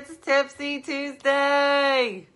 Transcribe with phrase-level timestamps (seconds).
[0.00, 2.28] It's Tipsy Tuesday.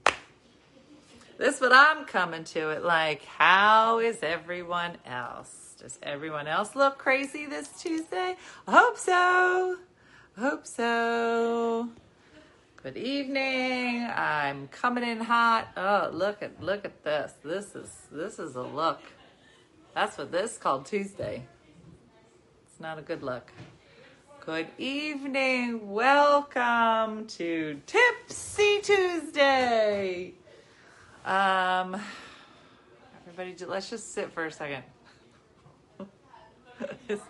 [1.38, 3.24] This is what I'm coming to it like.
[3.24, 5.76] How is everyone else?
[5.78, 8.34] Does everyone else look crazy this Tuesday?
[8.66, 9.76] I hope so.
[10.36, 11.88] I hope so.
[12.82, 14.08] Good evening.
[14.12, 15.68] I'm coming in hot.
[15.76, 17.32] Oh, look at look at this.
[17.44, 19.02] This is this is a look.
[19.94, 21.46] That's what this is called Tuesday.
[22.66, 23.52] It's not a good look.
[24.44, 25.92] Good evening.
[25.92, 30.32] Welcome to Tipsy Tuesday.
[31.24, 31.96] Um,
[33.28, 34.82] everybody, let's just sit for a second.
[37.08, 37.20] is,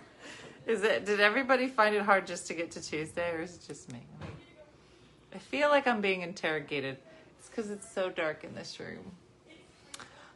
[0.67, 1.05] is it?
[1.05, 4.01] Did everybody find it hard just to get to Tuesday, or is it just me?
[5.35, 6.97] I feel like I'm being interrogated.
[7.39, 9.13] It's because it's so dark in this room.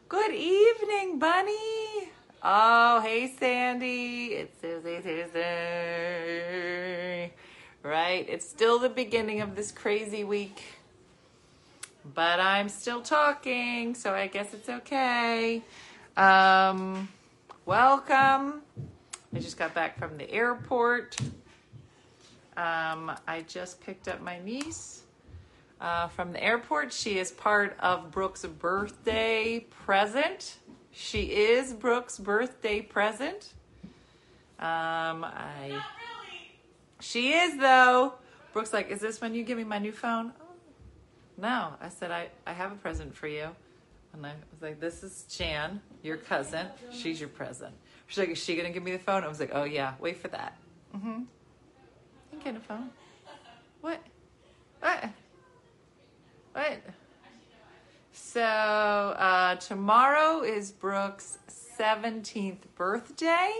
[0.07, 2.11] Good evening, Bunny.
[2.43, 4.27] Oh, hey, Sandy.
[4.27, 6.53] It's Tuesday, Tuesday.
[7.81, 8.27] Right?
[8.29, 10.61] It's still the beginning of this crazy week.
[12.13, 15.63] But I'm still talking, so I guess it's okay.
[16.15, 17.09] Um,
[17.65, 18.61] welcome.
[19.33, 21.17] I just got back from the airport.
[22.55, 25.01] Um, I just picked up my niece
[25.81, 26.93] uh, from the airport.
[26.93, 30.57] She is part of Brooke's birthday present.
[30.99, 33.53] She is Brooke's birthday present.
[34.59, 35.67] Um, I.
[35.67, 35.79] Really.
[36.99, 38.15] She is though.
[38.51, 40.45] Brooke's like, "Is this when you give me my new phone?" Oh,
[41.37, 43.47] no, I said I I have a present for you,
[44.13, 46.65] and I was like, "This is Jan, your cousin.
[46.91, 47.75] She's your present."
[48.07, 50.17] She's like, "Is she gonna give me the phone?" I was like, "Oh yeah, wait
[50.17, 50.57] for that."
[50.95, 51.21] Mm-hmm.
[52.33, 52.89] You get a phone.
[53.81, 54.01] What?
[54.79, 55.09] What?
[56.53, 56.79] What?
[58.29, 61.37] So uh, tomorrow is Brooke's
[61.79, 63.53] 17th birthday,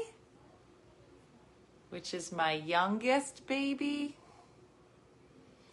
[1.90, 4.18] which is my youngest baby.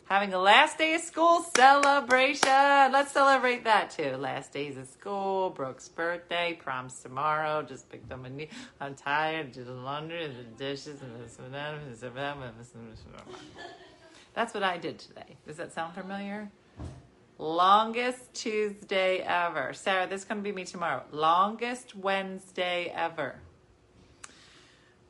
[0.05, 2.49] Having a last day of school celebration.
[2.49, 4.17] Let's celebrate that too.
[4.17, 7.63] Last days of school, Brooke's birthday, prom's tomorrow.
[7.63, 8.47] Just picked up a new.
[8.81, 9.51] I'm tired.
[9.51, 11.75] Did the laundry, and the dishes, and this and that.
[11.75, 13.27] and this and that, and this and that.
[14.35, 15.37] That's what I did today.
[15.49, 16.53] Does that sound familiar?
[17.39, 19.73] Longest Tuesday ever.
[19.73, 21.03] Sarah, this is going to be me tomorrow.
[21.11, 23.41] Longest Wednesday ever.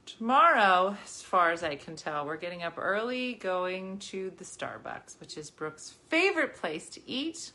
[0.06, 5.20] Tomorrow, as far as I can tell, we're getting up early, going to the Starbucks,
[5.20, 7.52] which is Brooke's favorite place to eat.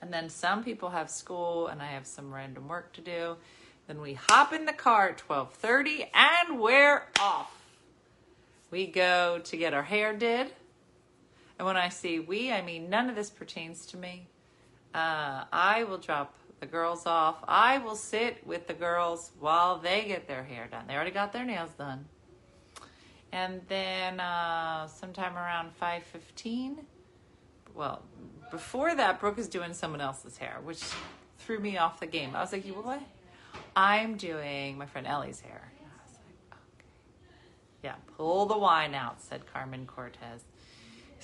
[0.00, 3.36] And then some people have school, and I have some random work to do.
[3.86, 7.56] Then we hop in the car at 12:30, and we're off.
[8.70, 10.52] We go to get our hair did.
[11.58, 14.28] And when I say we, I mean none of this pertains to me.
[14.94, 17.36] Uh, I will drop the girls off.
[17.46, 20.86] I will sit with the girls while they get their hair done.
[20.86, 22.06] They already got their nails done.
[23.32, 26.76] And then uh, sometime around 5.15,
[27.74, 28.02] well,
[28.52, 30.80] before that, Brooke is doing someone else's hair, which
[31.40, 32.36] threw me off the game.
[32.36, 33.02] I was like, you what?
[33.74, 35.72] I'm doing my friend Ellie's hair.
[36.12, 36.88] Like, okay.
[37.82, 40.44] Yeah, pull the wine out, said Carmen Cortez.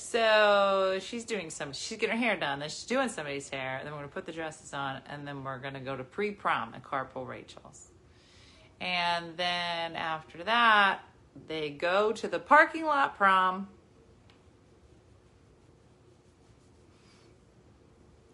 [0.00, 3.86] So she's doing some, she's getting her hair done, then she's doing somebody's hair, and
[3.86, 6.72] then we're gonna put the dresses on, and then we're gonna go to pre prom
[6.74, 7.88] at Carpool Rachel's.
[8.80, 11.00] And then after that,
[11.46, 13.68] they go to the parking lot prom.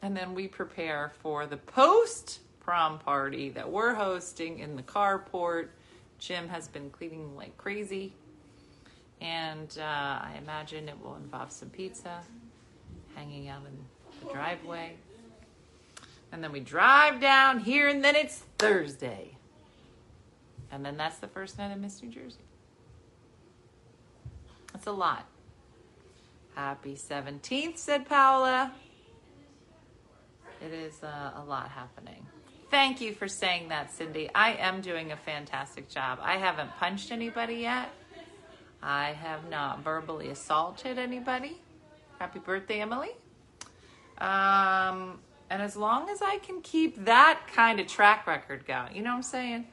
[0.02, 5.70] And then we prepare for the post prom party that we're hosting in the carport.
[6.20, 8.14] Jim has been cleaning like crazy
[9.20, 12.20] and uh, I imagine it will involve some pizza
[13.14, 14.96] hanging out in the driveway.
[16.32, 19.36] And then we drive down here, and then it's Thursday.
[20.70, 22.40] And then that's the first night of Miss New Jersey.
[24.72, 25.26] That's a lot.
[26.54, 28.72] Happy 17th, said Paola.
[30.64, 32.26] It is uh, a lot happening.
[32.70, 34.28] Thank you for saying that, Cindy.
[34.34, 36.18] I am doing a fantastic job.
[36.20, 37.90] I haven't punched anybody yet.
[38.82, 41.60] I have not verbally assaulted anybody.
[42.18, 43.10] Happy birthday, Emily.
[44.18, 45.18] Um,
[45.50, 49.10] and as long as I can keep that kind of track record going, you know
[49.10, 49.66] what I'm saying?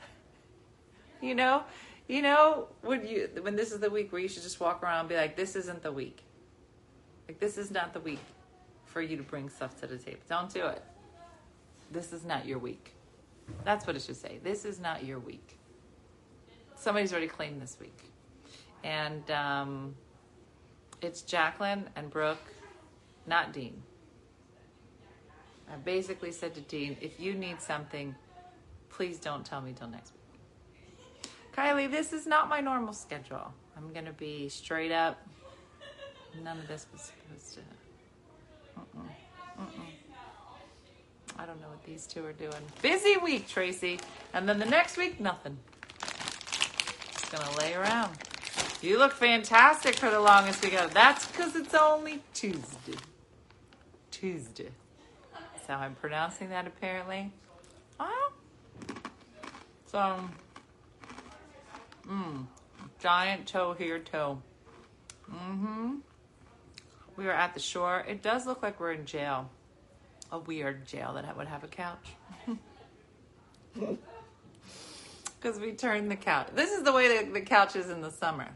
[1.22, 1.64] You know,
[2.08, 5.02] you know when you when this is the week where you should just walk around
[5.02, 6.24] and be like, this isn't the week.
[7.28, 8.20] Like this is not the week
[8.86, 10.20] for you to bring stuff to the table.
[10.30, 10.84] Don't do it.
[11.92, 12.94] This is not your week.
[13.64, 14.40] That's what it should say.
[14.44, 15.58] This is not your week.
[16.76, 18.13] Somebody's already claimed this week
[18.84, 19.96] and um,
[21.02, 22.54] it's Jacqueline and Brooke,
[23.26, 23.82] not Dean.
[25.72, 28.16] I basically said to Dean, if you need something,
[28.90, 31.30] please don't tell me till next week.
[31.56, 33.54] Kylie, this is not my normal schedule.
[33.78, 35.18] I'm going to be straight up
[36.42, 37.60] None of this was supposed to.
[41.38, 42.52] I don't know what these two are doing.
[42.82, 44.00] Busy week, Tracy.
[44.34, 45.58] And then the next week, nothing.
[47.12, 48.18] Just gonna lay around.
[48.84, 50.94] You look fantastic for the longest week ever.
[50.94, 52.98] That's because it's only Tuesday.
[54.12, 54.72] Tuesday.
[55.32, 57.32] That's how I'm pronouncing that, apparently.
[57.98, 58.34] Oh.
[59.86, 60.20] So,
[62.10, 62.46] mmm,
[63.00, 64.42] giant toe here, toe.
[65.32, 65.96] Mm-hmm.
[67.16, 68.04] We are at the shore.
[68.06, 69.50] It does look like we're in jail.
[70.30, 72.10] A weird jail that would have a couch.
[75.40, 76.48] Because we turned the couch.
[76.56, 78.48] This is the way the, the couch is in the summer.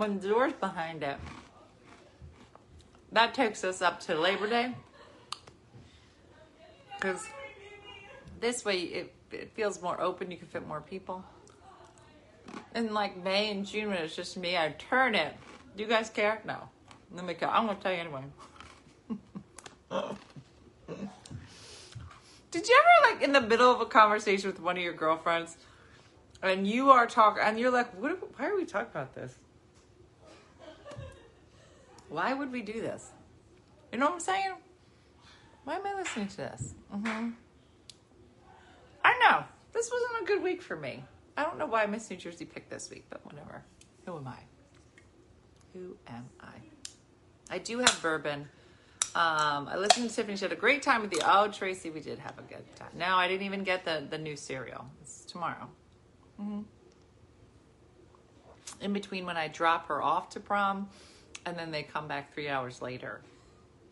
[0.00, 1.18] When the door's behind it,
[3.12, 4.74] that takes us up to Labor Day.
[6.94, 7.22] Because
[8.40, 11.22] this way it, it feels more open, you can fit more people.
[12.74, 15.34] In like May and June when it's just me, I turn it.
[15.76, 16.40] Do you guys care?
[16.46, 16.70] No.
[17.12, 17.48] Let me go.
[17.48, 18.24] I'm gonna tell you anyway.
[22.50, 25.58] Did you ever like in the middle of a conversation with one of your girlfriends,
[26.42, 28.38] and you are talking, and you're like, "What?
[28.38, 29.34] Why are we talking about this?
[32.10, 33.12] Why would we do this?
[33.92, 34.52] You know what I'm saying?
[35.64, 36.74] Why am I listening to this?
[36.92, 37.30] Mm-hmm.
[39.04, 41.04] I know this wasn't a good week for me.
[41.36, 43.62] I don't know why Miss New Jersey picked this week, but whatever.
[44.06, 44.38] Who am I?
[45.72, 47.54] Who am I?
[47.54, 48.48] I do have bourbon.
[49.14, 50.36] Um, I listened to Tiffany.
[50.36, 51.20] She had a great time with you.
[51.24, 52.90] Oh, Tracy, we did have a good time.
[52.96, 54.84] No, I didn't even get the, the new cereal.
[55.00, 55.68] It's tomorrow.
[56.40, 56.62] Mm-hmm.
[58.80, 60.88] In between when I drop her off to prom
[61.46, 63.20] and then they come back three hours later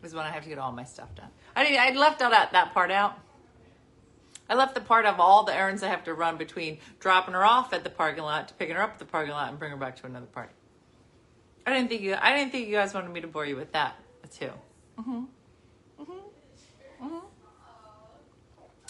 [0.03, 1.31] is when I have to get all my stuff done.
[1.57, 3.19] I didn't, I left all that, that part out.
[4.49, 7.45] I left the part of all the errands I have to run between dropping her
[7.45, 9.71] off at the parking lot to picking her up at the parking lot and bring
[9.73, 10.53] her back to another party.
[11.67, 12.15] I didn't think you.
[12.19, 13.97] I didn't think you guys wanted me to bore you with that
[14.31, 14.51] too.
[14.99, 15.27] Mhm.
[16.01, 16.21] Mhm.
[17.03, 17.23] Mhm.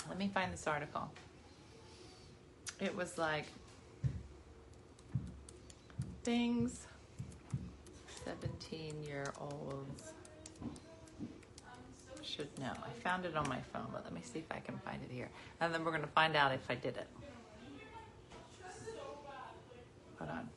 [0.08, 1.10] Let me find this article.
[2.78, 3.46] It was like
[6.22, 6.86] things.
[8.28, 10.12] Seventeen-year-olds
[12.20, 12.72] should know.
[12.84, 15.10] I found it on my phone, but let me see if I can find it
[15.10, 15.30] here,
[15.62, 17.08] and then we're going to find out if I did it.
[20.18, 20.48] Hold on.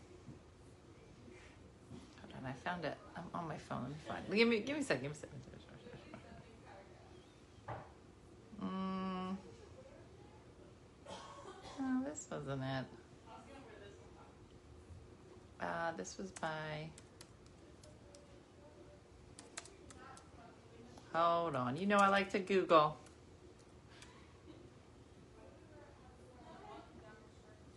[2.19, 2.97] Hold on, I found it.
[3.15, 3.83] I'm on my phone.
[3.83, 4.35] Let me find it.
[4.35, 5.03] Give me, give me a second.
[5.03, 5.37] Give me a second.
[8.61, 9.37] Mm.
[11.79, 12.85] Oh, this wasn't it.
[15.61, 16.89] Uh, this was by.
[21.13, 21.77] Hold on.
[21.77, 22.97] You know I like to Google.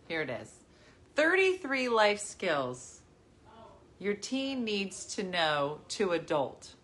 [0.07, 0.51] Here it is
[1.15, 3.01] 33 life skills
[3.99, 6.75] your teen needs to know to adult.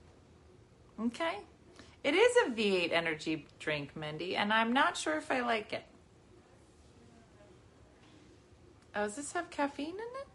[0.99, 1.39] Okay?
[2.03, 5.83] It is a V8 energy drink, Mindy, and I'm not sure if I like it.
[8.95, 10.27] Oh, does this have caffeine in it?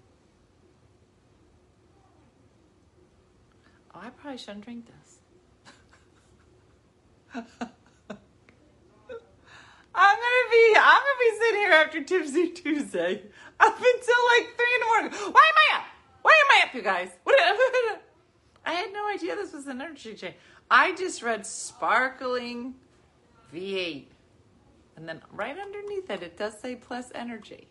[3.94, 5.05] Oh, I probably shouldn't drink this.
[9.94, 13.22] I'm gonna be I'm gonna be sitting here after Tipsy Tuesday
[13.60, 15.10] up until like three in the morning.
[15.12, 15.84] Why am I up?
[16.22, 17.10] Why am I up, you guys?
[17.24, 17.38] What?
[18.64, 20.36] I had no idea this was an energy drink.
[20.70, 22.74] I just read sparkling
[23.54, 24.06] V8,
[24.96, 27.68] and then right underneath it, it does say plus energy.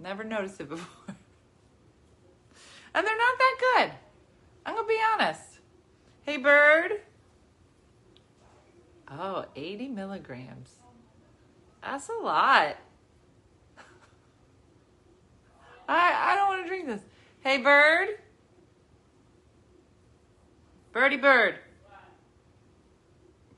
[0.00, 1.14] Never noticed it before,
[2.92, 3.92] and they're not that good.
[4.66, 5.60] I'm gonna be honest.
[6.22, 7.02] Hey, bird.
[9.10, 10.70] Oh, 80 milligrams.
[11.82, 12.76] That's a lot.
[15.88, 17.02] I, I don't want to drink this.
[17.40, 18.08] Hey, bird.
[20.92, 21.56] Birdie bird.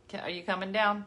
[0.09, 1.05] Can, are you coming down?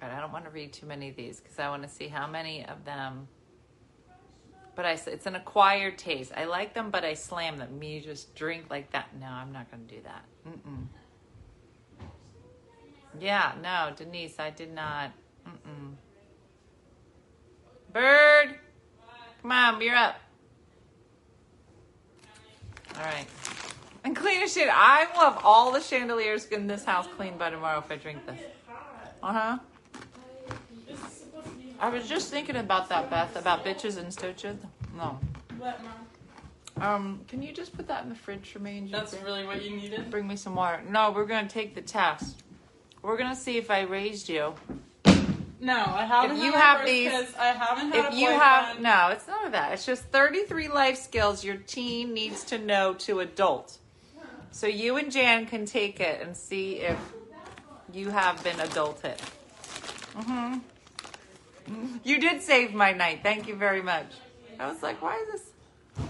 [0.00, 1.88] All right, I don't want to read too many of these because I want to
[1.88, 3.28] see how many of them.
[4.80, 6.32] But I, it's an acquired taste.
[6.34, 7.78] I like them, but I slam them.
[7.78, 9.08] Me just drink like that.
[9.20, 10.24] No, I'm not going to do that.
[10.48, 10.86] Mm-mm.
[13.20, 15.10] Yeah, no, Denise, I did not.
[15.46, 15.96] Mm-mm.
[17.92, 18.54] Bird,
[19.42, 20.16] come on, you're up.
[22.96, 23.26] All right.
[24.02, 24.70] And clean as shit.
[24.72, 28.24] I will have all the chandeliers in this house cleaned by tomorrow if I drink
[28.24, 28.40] this.
[29.22, 29.58] Uh huh.
[31.80, 34.58] I was just thinking about that, Beth, about bitches and stitches.
[34.96, 35.18] No.
[35.58, 35.94] What, Mom?
[36.80, 38.78] Um, can you just put that in the fridge for me?
[38.78, 40.10] And That's really what you needed?
[40.10, 40.82] bring me some water.
[40.88, 42.42] No, we're gonna take the test.
[43.02, 44.54] We're gonna see if I raised you
[45.58, 46.36] No, I haven't.
[46.36, 47.34] If you have these-.
[47.38, 49.72] I haven't had If a you have no, it's none of that.
[49.72, 53.78] It's just 33 life skills your teen needs to know to adult.
[54.52, 56.98] So you and Jan can take it and see if
[57.92, 59.18] you have been adulted.
[60.14, 60.58] hmm
[62.04, 63.20] You did save my night.
[63.22, 64.06] Thank you very much.
[64.58, 66.06] I was like, why is this?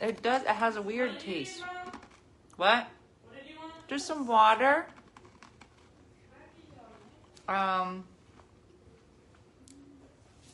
[0.00, 0.42] It does.
[0.42, 1.62] It has a weird taste.
[2.56, 2.88] What?
[3.88, 4.86] Just some water.
[7.48, 8.04] Um,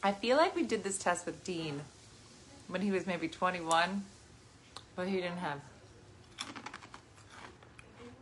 [0.02, 1.80] I feel like we did this test with Dean
[2.68, 4.04] when he was maybe 21,
[4.96, 5.60] but he didn't have.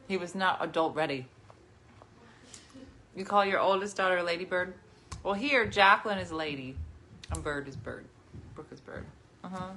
[0.06, 1.26] He was not adult ready.
[3.14, 4.74] You call your oldest daughter Lady Bird?
[5.22, 6.76] Well, here, Jacqueline is Lady,
[7.32, 8.04] and Bird is Bird.
[8.54, 9.04] Brooke is Bird.
[9.44, 9.70] Uh huh.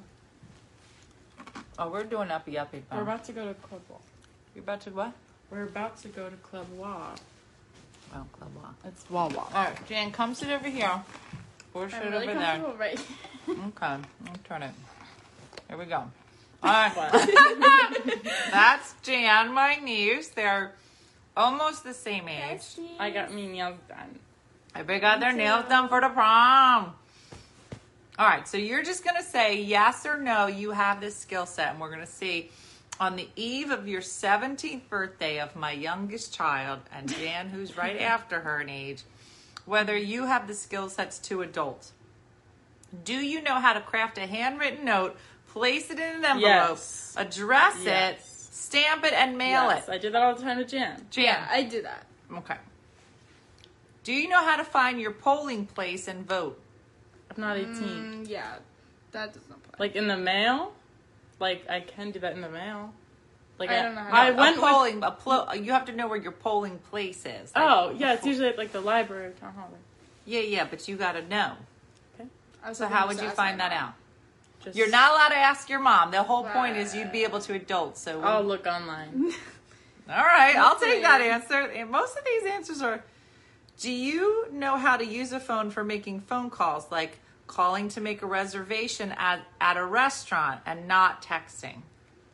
[1.80, 2.84] Oh, we're doing uppy uppy.
[2.92, 4.02] We're about to go to Club Wall.
[4.56, 5.14] You about to what?
[5.50, 7.16] We're about to go to Club Wall.
[8.14, 8.76] Oh, Club Walk.
[8.86, 9.48] It's Wawa.
[9.54, 10.92] All right, Jan, come sit over here.
[11.74, 12.74] Or sit I'm really over there.
[12.78, 13.00] right
[13.50, 14.02] Okay, I'll
[14.44, 14.72] turn it.
[15.68, 16.04] Here we go.
[16.64, 16.94] All right,
[18.52, 20.30] that's Jan, my niece.
[20.30, 20.74] They're
[21.36, 22.62] almost the same age.
[23.00, 24.20] I got me nails done.
[24.86, 26.94] They got their nails done for the prom.
[28.20, 30.48] All right, so you're just gonna say yes or no.
[30.48, 32.50] You have this skill set, and we're gonna see
[33.00, 38.00] on the eve of your 17th birthday of my youngest child and Jan, who's right
[38.02, 39.04] after her in age,
[39.66, 41.92] whether you have the skill sets to adult.
[43.04, 45.18] Do you know how to craft a handwritten note,
[45.50, 47.14] place it in an envelope, Yes.
[47.18, 48.14] address Yes.
[48.20, 49.92] it, stamp it, and mail yes, it?
[49.92, 51.06] I did that all the time to Jan.
[51.10, 52.06] Jan, Yeah, I do that.
[52.40, 52.58] okay.
[54.04, 56.60] Do you know how to find your polling place and vote?
[57.36, 57.74] I'm not 18.
[57.74, 58.56] Mm, yeah,
[59.12, 59.76] that doesn't apply.
[59.80, 60.74] Like in the mail?
[61.40, 62.94] Like I can do that in the mail.
[63.60, 64.70] Like I don't know how to- I No, went a with.
[64.72, 65.04] polling.
[65.04, 67.54] A plo- you have to know where your polling place is.
[67.56, 69.70] Like, Oh yeah, it's usually at like the library or town hall.
[70.26, 71.54] yeah, yeah, but you got to know.
[72.20, 72.30] Okay.
[72.74, 73.80] So how would you find that mom.
[73.90, 73.94] out?
[74.64, 76.12] Just, You're not allowed to ask your mom.
[76.12, 77.98] The whole point is you'd be able to adult.
[77.98, 79.32] So, we- I'll look online.
[80.10, 81.56] all right, I'll take that answer.
[81.62, 83.04] And most of these answers are.
[83.82, 88.00] Do you know how to use a phone for making phone calls, like calling to
[88.00, 91.82] make a reservation at at a restaurant and not texting?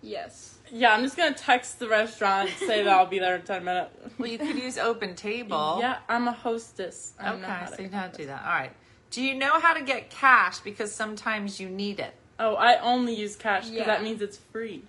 [0.01, 0.59] Yes.
[0.69, 3.95] yeah, I'm just gonna text the restaurant, say that I'll be there in ten minutes.
[4.19, 5.77] Well, you could use Open Table.
[5.79, 7.13] Yeah, I'm a hostess.
[7.19, 8.41] I Okay, so to- you know how to do that.
[8.43, 8.71] All right.
[9.09, 12.13] Do you know how to get cash because sometimes you need it?
[12.39, 13.85] Oh, I only use cash because Yeah.
[13.85, 14.83] that means it's free.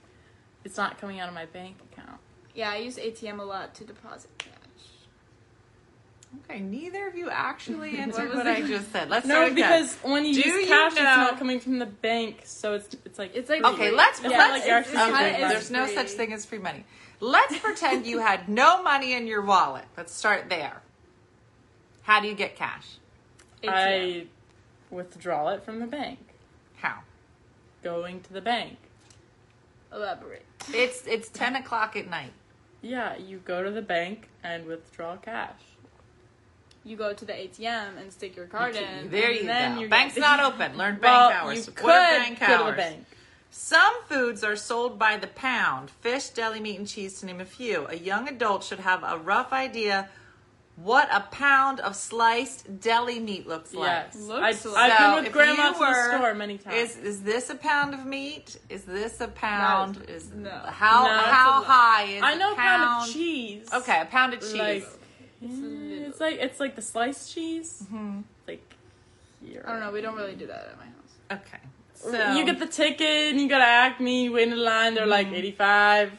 [0.65, 2.19] It's not coming out of my bank account.
[2.55, 4.38] Yeah, I use ATM a lot to deposit cash.
[6.45, 8.47] Okay, neither of you actually answered was what.
[8.47, 9.09] I just said.
[9.09, 9.57] Let's No, start again.
[9.83, 12.95] because when you Do use you cash, it's not coming from the bank, so it's
[13.07, 13.97] it's like It's like Okay, free.
[13.97, 15.55] let's Yeah, let's like you're actually okay, using money.
[15.55, 16.85] there's no such thing as free money.
[17.21, 19.85] Let's pretend you had no money in your wallet.
[19.97, 20.83] Let's start there.
[22.03, 22.87] How do you get cash?
[23.63, 23.71] ATM.
[23.73, 24.27] I
[24.91, 26.19] withdraw it from the bank,
[26.77, 27.01] How?
[27.83, 28.77] going to the bank.
[29.93, 30.45] Elaborate.
[30.75, 32.33] It's it's ten o'clock at night.
[32.83, 35.61] Yeah, you go to the bank and withdraw cash.
[36.85, 39.11] You go to the ATM and stick your card in.
[39.11, 39.81] There and you then go.
[39.81, 40.21] you're Bank's good.
[40.21, 40.77] not open.
[40.79, 41.67] Learn bank well, hours.
[41.67, 42.71] you could bank go to hours?
[42.73, 43.05] the bank.
[43.51, 47.45] Some foods are sold by the pound fish, deli meat, and cheese, to name a
[47.45, 47.87] few.
[47.89, 50.09] A young adult should have a rough idea
[50.77, 54.11] what a pound of sliced deli meat looks like.
[54.15, 56.77] Yes, Looks I, like- I've So been with if grandma to the store many times.
[56.77, 58.57] Is is this a pound of meat?
[58.69, 60.05] Is this a pound?
[60.09, 60.51] is no.
[60.51, 62.83] how No, how high is I know a pound?
[62.83, 63.69] pound of cheese.
[63.75, 64.55] Okay, a pound of cheese.
[64.57, 64.87] Like,
[65.41, 67.85] It's a little- it's like it's like the sliced cheese.
[67.93, 68.25] Mhm.
[68.47, 68.75] Like
[69.45, 69.65] here.
[69.67, 69.91] I don't know.
[69.93, 71.43] We don't really do that at my house.
[71.47, 71.61] Okay,
[71.95, 75.07] so you get the ticket and you gotta Acme, you wait in the line, they're
[75.07, 75.35] like Mhm.
[75.37, 76.13] 85.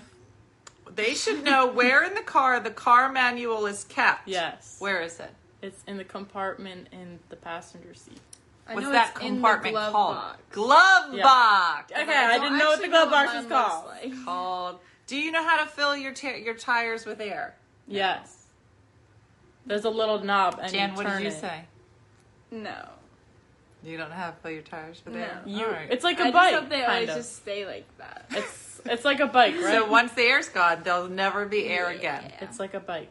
[0.96, 4.28] they should know where in the car the car manual is kept.
[4.28, 4.76] Yes.
[4.80, 5.32] Where is it?
[5.62, 8.20] It's in the compartment in the passenger seat.
[8.68, 10.16] I What's know that it's in the compartment glove called?
[10.16, 10.40] box.
[10.52, 11.24] Glove Yeah.
[11.24, 11.92] box.
[11.92, 13.86] Okay, But I didn't know what the glove box mine was called.
[13.88, 14.26] like.
[14.26, 14.80] Called.
[15.08, 17.56] Do you know how to fill your ta- your tires with air?
[17.88, 18.39] Yes.
[19.66, 21.42] There's a little knob and Jan, you what turn did you it.
[21.42, 21.62] say?
[22.52, 22.90] No.
[23.84, 25.28] You don't have how to fill your tires with No.
[25.46, 25.88] You, All right.
[25.92, 26.52] It's like a I bike.
[26.52, 27.16] just hope they kind always of.
[27.18, 28.26] just stay like that.
[28.32, 29.64] It's it's like a bike, right?
[29.76, 31.98] So once the air's gone, there'll never be air Yeah.
[31.98, 32.32] again.
[32.42, 33.10] it's like a bike.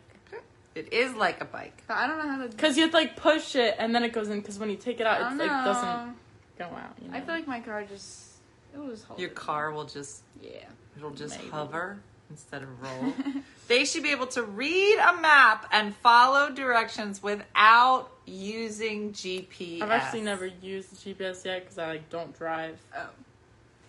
[0.74, 1.82] It is like a bike.
[1.88, 2.48] But I don't know how to.
[2.48, 4.40] Because you have to like push it and then it goes in.
[4.40, 5.44] Because when you take it out, don't it's, know.
[5.60, 6.14] it doesn't
[6.58, 6.94] go out.
[7.02, 7.16] You know?
[7.16, 8.26] I feel like my car just.
[8.74, 9.34] It was hold Your it.
[9.34, 10.50] car will just Yeah.
[10.96, 11.50] it'll just Maybe.
[11.50, 11.98] hover
[12.30, 13.12] instead of roll.
[13.68, 19.82] they should be able to read a map and follow directions without using GPS.
[19.82, 22.78] I've actually never used GPS yet because I like don't drive.
[22.96, 23.08] Oh.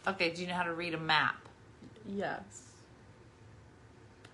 [0.08, 1.38] Okay, do you know how to read a map?
[2.08, 2.70] Yes.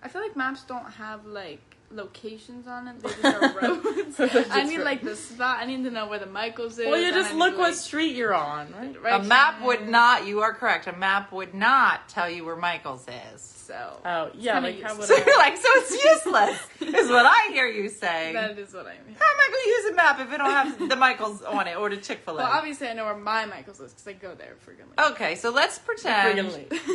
[0.02, 3.00] I feel like maps don't have like locations on it.
[3.02, 4.48] They just are roads.
[4.50, 5.58] I need like the spot.
[5.60, 6.86] I need to know where the Michaels is.
[6.86, 9.02] Well, you just I need, look what like, street you're on, right?
[9.02, 9.66] right a map here.
[9.66, 10.26] would not.
[10.26, 10.86] You are correct.
[10.86, 13.40] A map would not tell you where Michael's is.
[13.42, 15.24] So Oh, yeah, kinda like how would So I?
[15.26, 18.34] you're like, so it's useless, is what I hear you saying.
[18.34, 19.16] that is what I mean.
[19.18, 21.66] How am I going to use a map if it don't have the Michaels on
[21.66, 22.36] it or the Chick Fil A?
[22.44, 24.94] Well, obviously I know where my Michaels is because I go there frequently.
[25.10, 26.38] Okay, so let's pretend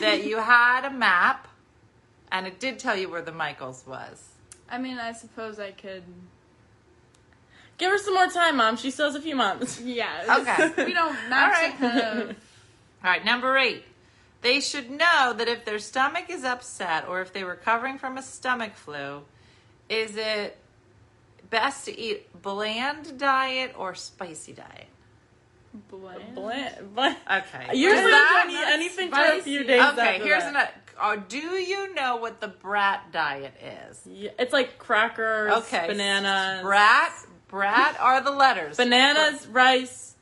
[0.02, 1.50] that you had a map
[2.32, 4.30] and it did tell you where the Michaels was.
[4.72, 6.04] I mean, I suppose I could.
[7.78, 8.78] Give her some more time, mom.
[8.78, 9.80] She still has a few months.
[9.84, 10.38] Yeah.
[10.42, 10.86] Okay.
[10.86, 12.30] we don't max All kind of.
[12.30, 12.36] All
[13.12, 13.84] right, number eight.
[14.42, 18.24] They should know that if their stomach is upset or if they're recovering from a
[18.24, 19.22] stomach flu,
[19.90, 20.58] is it
[21.50, 24.88] best to eat bland diet or spicy diet?
[25.90, 26.36] Bland.
[26.36, 27.68] Bland, but Okay.
[27.78, 29.42] usually Is that- don't eat anything for a spicy.
[29.42, 29.82] few days.
[29.82, 30.50] Okay, after here's that.
[30.50, 30.72] another.
[31.04, 33.54] Oh, do you know what the brat diet
[33.90, 34.02] is?
[34.06, 35.88] Yeah, it's like crackers, Okay.
[35.88, 37.12] bananas, Brat,
[37.48, 38.78] brat are the letters.
[38.78, 40.16] bananas, rice,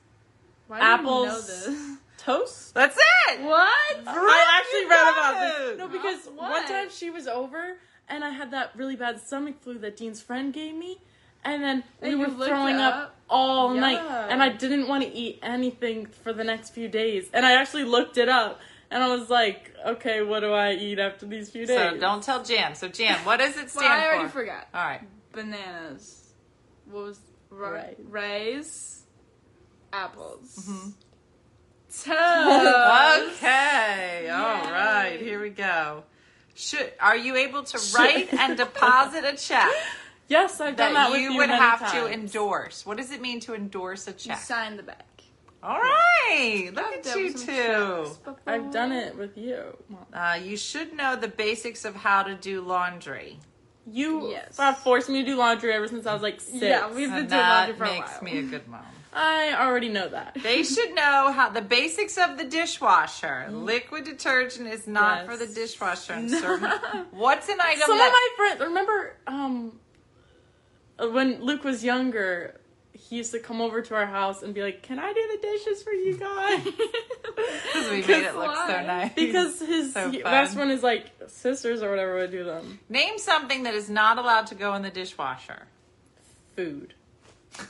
[0.67, 1.97] Why do you apples, know this?
[2.17, 2.73] toast.
[2.73, 2.97] That's
[3.29, 3.41] it.
[3.41, 3.69] What?
[4.07, 5.67] I actually read about it.
[5.67, 5.77] this.
[5.79, 6.51] No, because What?
[6.51, 10.21] one time she was over and I had that really bad stomach flu that Dean's
[10.21, 10.99] friend gave me.
[11.43, 13.15] And then we And you were throwing up, up?
[13.29, 13.99] all night.
[14.29, 17.29] And I didn't want to eat anything for the next few days.
[17.33, 18.59] And I actually looked it up.
[18.91, 21.77] And I was like, okay, what do I eat after these few days?
[21.77, 22.73] So don't tell Jan.
[22.75, 24.39] So Jan, what does it stand Well, stand I already for?
[24.39, 24.67] forgot.
[24.73, 25.01] All right.
[25.31, 26.33] Bananas.
[26.89, 27.19] What was
[27.51, 27.95] ri- Rice.
[28.07, 29.03] rice?
[29.93, 30.65] Apples.
[30.67, 30.89] Mm-hmm.
[31.91, 33.33] Toast.
[33.37, 34.29] Okay.
[34.29, 34.71] All Yay.
[34.71, 35.17] right.
[35.21, 36.03] Here we go.
[36.55, 39.71] Should are you able to write and deposit a check
[40.27, 41.91] Yes, I've done that, that with you you would many have times.
[41.93, 42.85] to endorse?
[42.85, 44.37] What does it mean to endorse a check?
[44.37, 45.05] You sign the back.
[45.61, 46.71] All right.
[46.73, 48.07] Look I've at you two.
[48.47, 49.77] I've done it with you.
[50.13, 53.39] Uh, you should know the basics of how to do laundry.
[53.91, 54.57] You Yes.
[54.57, 56.61] have forced me to do laundry ever since I was like six.
[56.61, 57.99] Yeah, we've been And doing laundry for a while.
[57.99, 58.85] makes me a good mom.
[59.11, 60.37] I already know that.
[60.43, 63.47] They should know how the basics of the dishwasher.
[63.49, 65.25] Liquid detergent is not Yes.
[65.25, 66.13] for the dishwasher.
[66.19, 66.69] And certain,
[67.11, 69.79] what's an item Some that of my friends remember um
[70.99, 72.58] when Luke was younger,
[72.93, 75.41] he used to come over to our house and be like, "Can I do the
[75.47, 79.13] dishes for you guys?" because we made it look so nice.
[79.13, 82.79] because his So he- best friend is like sisters or whatever would do them.
[82.89, 85.67] Name something that is not allowed to go in the dishwasher.
[86.55, 86.93] Food.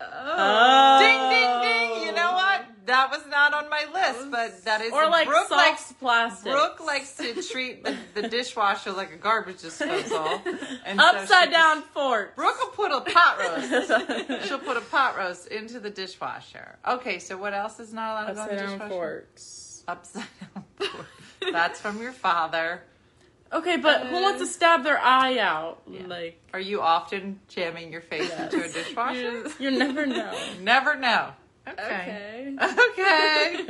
[0.00, 0.98] Oh.
[1.00, 2.06] Ding ding ding!
[2.06, 2.43] You know what?
[2.86, 6.52] That was not on my list, but that is Or like Brooke likes plastic.
[6.52, 10.40] Brooke likes to treat the, the dishwasher like a garbage disposal.
[10.84, 12.36] And upside she- down fork.
[12.36, 14.48] Brooke will put a pot roast.
[14.48, 16.76] She'll put a pot roast into the dishwasher.
[16.86, 18.90] Okay, so what else is not allowed to go in upside the down dishwasher?
[18.90, 19.84] forks.
[19.88, 21.06] Upside down fork.
[21.52, 22.82] That's from your father.
[23.52, 25.82] Okay, but who wants to stab their eye out?
[25.88, 26.06] Yeah.
[26.06, 29.44] Like Are you often jamming your face into a dishwasher?
[29.58, 30.32] you never know.
[30.60, 31.30] Never know.
[31.66, 32.54] Okay.
[32.60, 32.76] Okay.
[32.92, 33.66] Okay.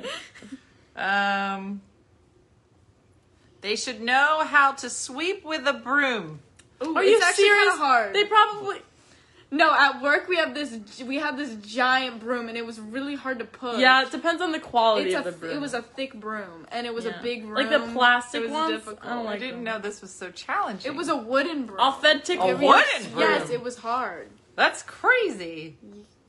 [0.97, 1.81] um,
[3.61, 6.41] they should know how to sweep with a broom.
[6.85, 7.77] Ooh, Are you serious?
[7.77, 8.15] hard.
[8.15, 8.79] They probably
[9.55, 13.15] no, at work we have this we have this giant broom and it was really
[13.15, 13.79] hard to push.
[13.79, 15.57] Yeah, it depends on the quality it's of a, the broom.
[15.57, 17.21] it was a thick broom and it was Yeah.
[17.21, 17.55] a big room.
[17.55, 18.73] Like the plastic it was ones?
[18.73, 19.05] Difficult.
[19.05, 19.65] I don't I didn't them.
[19.65, 20.91] know this was so challenging.
[20.93, 21.79] It was a wooden broom.
[21.79, 22.41] authentic.
[22.41, 23.19] A wooden broom.
[23.21, 24.29] Yes, it was hard.
[24.57, 25.77] That's crazy.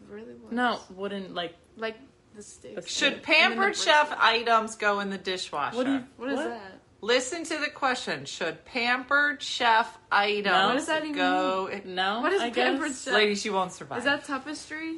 [0.10, 0.52] It really was.
[0.52, 1.98] No, wooden like like
[2.36, 2.88] the stick.
[2.88, 5.76] Should And then the pampered chef items go in the dishwasher?
[5.78, 6.04] what do you?
[6.18, 6.80] What is that?
[7.02, 8.26] Listen to the question.
[8.26, 10.68] Should pampered chef items No.
[10.70, 11.70] What does that even go?
[11.86, 13.04] No, What is I pampered guess.
[13.04, 13.14] chef?
[13.14, 14.00] Lady, she won't survive.
[14.00, 14.96] Is that tapestry?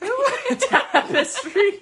[0.00, 0.06] Who
[0.60, 1.72] tapestry?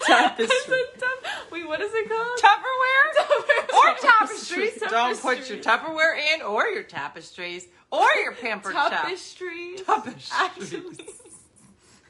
[0.00, 0.44] tapestry.
[0.44, 2.38] Is it tap- Wait, what is it called?
[2.38, 3.74] Tupperware?
[3.74, 4.68] or Tapestry.
[4.70, 4.90] tapestries.
[4.90, 8.90] Don't put your Tupperware in, or your tapestries, or your pampered chef.
[8.90, 9.76] Tapestry.
[9.86, 10.98] Tapestries.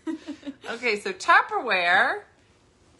[0.70, 2.22] Okay, so Tupperware,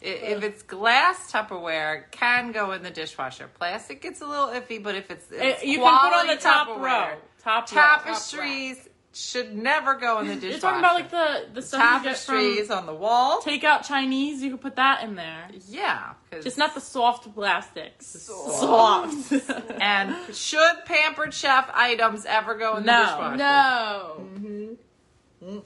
[0.01, 3.49] if it's glass Tupperware, can go in the dishwasher.
[3.57, 6.35] Plastic gets a little iffy, but if it's, Eh, it's you can put on the
[6.35, 7.15] top Tupperware, row.
[7.41, 7.75] Top row.
[7.75, 10.49] tapestries should never go in the dishwasher.
[10.51, 13.41] You're talking about like the the stuff you get from tapestries on the wall.
[13.41, 14.43] takeout Chinese.
[14.43, 15.47] You could put that in there.
[15.69, 16.13] Yeah,
[16.43, 18.05] Just not the soft plastics.
[18.07, 19.31] Soft.
[19.81, 23.05] and should pampered chef items ever go in the No.
[23.37, 24.77] dishwasher?
[25.41, 25.65] No.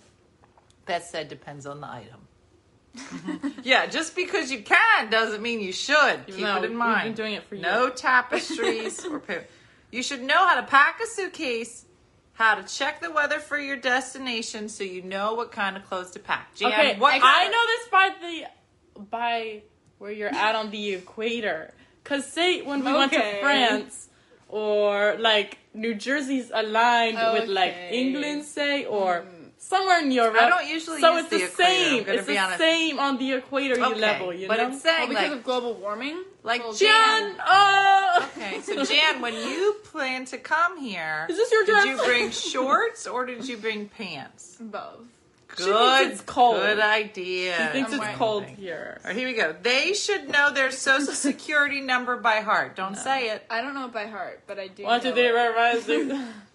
[0.89, 3.53] That said depends on the item.
[3.63, 6.25] yeah, just because you can doesn't mean you should.
[6.25, 7.03] Keep though it in we've mind.
[7.03, 9.41] been doing it for No tapestries or pa-
[9.91, 11.85] You should know how to pack a suitcase,
[12.33, 16.09] how to check the weather for your destination so you know what kind of clothes
[16.11, 16.55] to pack.
[16.55, 18.09] Jan, Okay, what I know this by
[18.95, 19.61] the by
[19.99, 21.71] where you're at on the equator.
[22.03, 24.09] Cause say when we went to France,
[24.47, 29.38] or like New Jersey's aligned with like England, say, or hmm.
[29.59, 30.35] Somewhere in Europe.
[30.39, 32.17] I don't usually so use it's the the, equator, I'm same.
[32.17, 32.57] It's be the honest.
[32.59, 34.67] same on the equator Okay, level, you but know.
[34.67, 36.23] it's Well, saying oh, because like of global warming.
[36.43, 41.51] like Well, Jan, oh, Okay, so Jan, when you plan to come here, Is this
[41.51, 44.57] your did you bring shorts or did you bring pants?
[44.59, 45.05] both.
[45.55, 46.57] Good, it's cold.
[46.57, 47.55] Good idea.
[47.57, 48.99] She thinks I'm it's cold here.
[49.03, 49.55] All right, here we go.
[49.59, 52.75] They should know their social security number by heart.
[52.75, 53.45] Don't say it.
[53.49, 54.83] I don't know it by heart, but I do.
[54.83, 56.21] One, two, know three, it.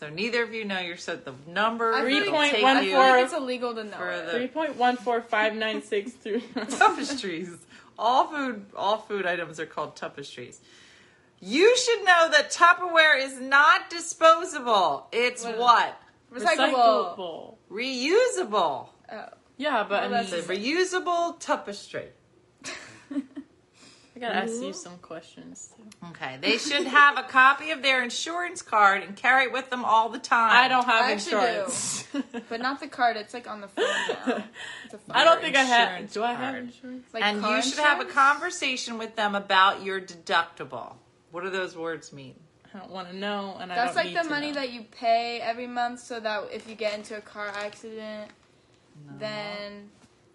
[0.00, 0.12] right, right, six.
[0.12, 1.92] So neither of you know your so the number.
[1.92, 4.10] I feel it'll like- take One I you feel like it's illegal to know For
[4.10, 4.26] it.
[4.26, 6.40] the- Three point one four five nine six two.
[6.54, 7.50] tapestries.
[7.98, 10.60] All food, all food items are called tapestries.
[11.40, 15.08] You should know that Tupperware is not disposable.
[15.12, 16.00] It's What is what?
[16.32, 17.56] Recyclable.
[17.70, 18.88] Reusable.
[19.12, 19.24] Oh.
[19.58, 22.06] Yeah, but Well, I mean, that's a reusable tapestry.
[24.14, 25.72] I gotta ask you some questions.
[25.74, 26.08] Too.
[26.10, 29.84] Okay, they should have a copy of their insurance card and carry it with them
[29.84, 30.50] all the time.
[30.54, 32.04] I don't have I actually insurance.
[32.48, 33.16] But not the card.
[33.16, 34.44] It's like on the phone now.
[34.84, 35.16] It's phone.
[35.16, 36.12] I don't think I have.
[36.12, 36.64] Do I have card.
[36.64, 37.06] insurance?
[37.14, 40.94] Like and car you should have a conversation with them about your deductible.
[41.30, 42.34] What do those words mean?
[42.74, 44.60] I don't want to know, and I That's don't like need the to money know.
[44.60, 48.30] that you pay every month, so that if you get into a car accident,
[49.18, 49.90] then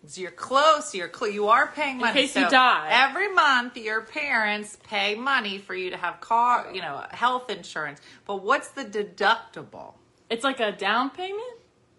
[0.08, 0.96] So you're close.
[0.96, 2.10] You're cl- you are paying money.
[2.22, 2.88] In case you die.
[2.92, 8.00] Every month, your parents pay money for you to have car, you know, health insurance.
[8.26, 9.94] But what's the deductible?
[10.30, 11.42] It's like a down payment.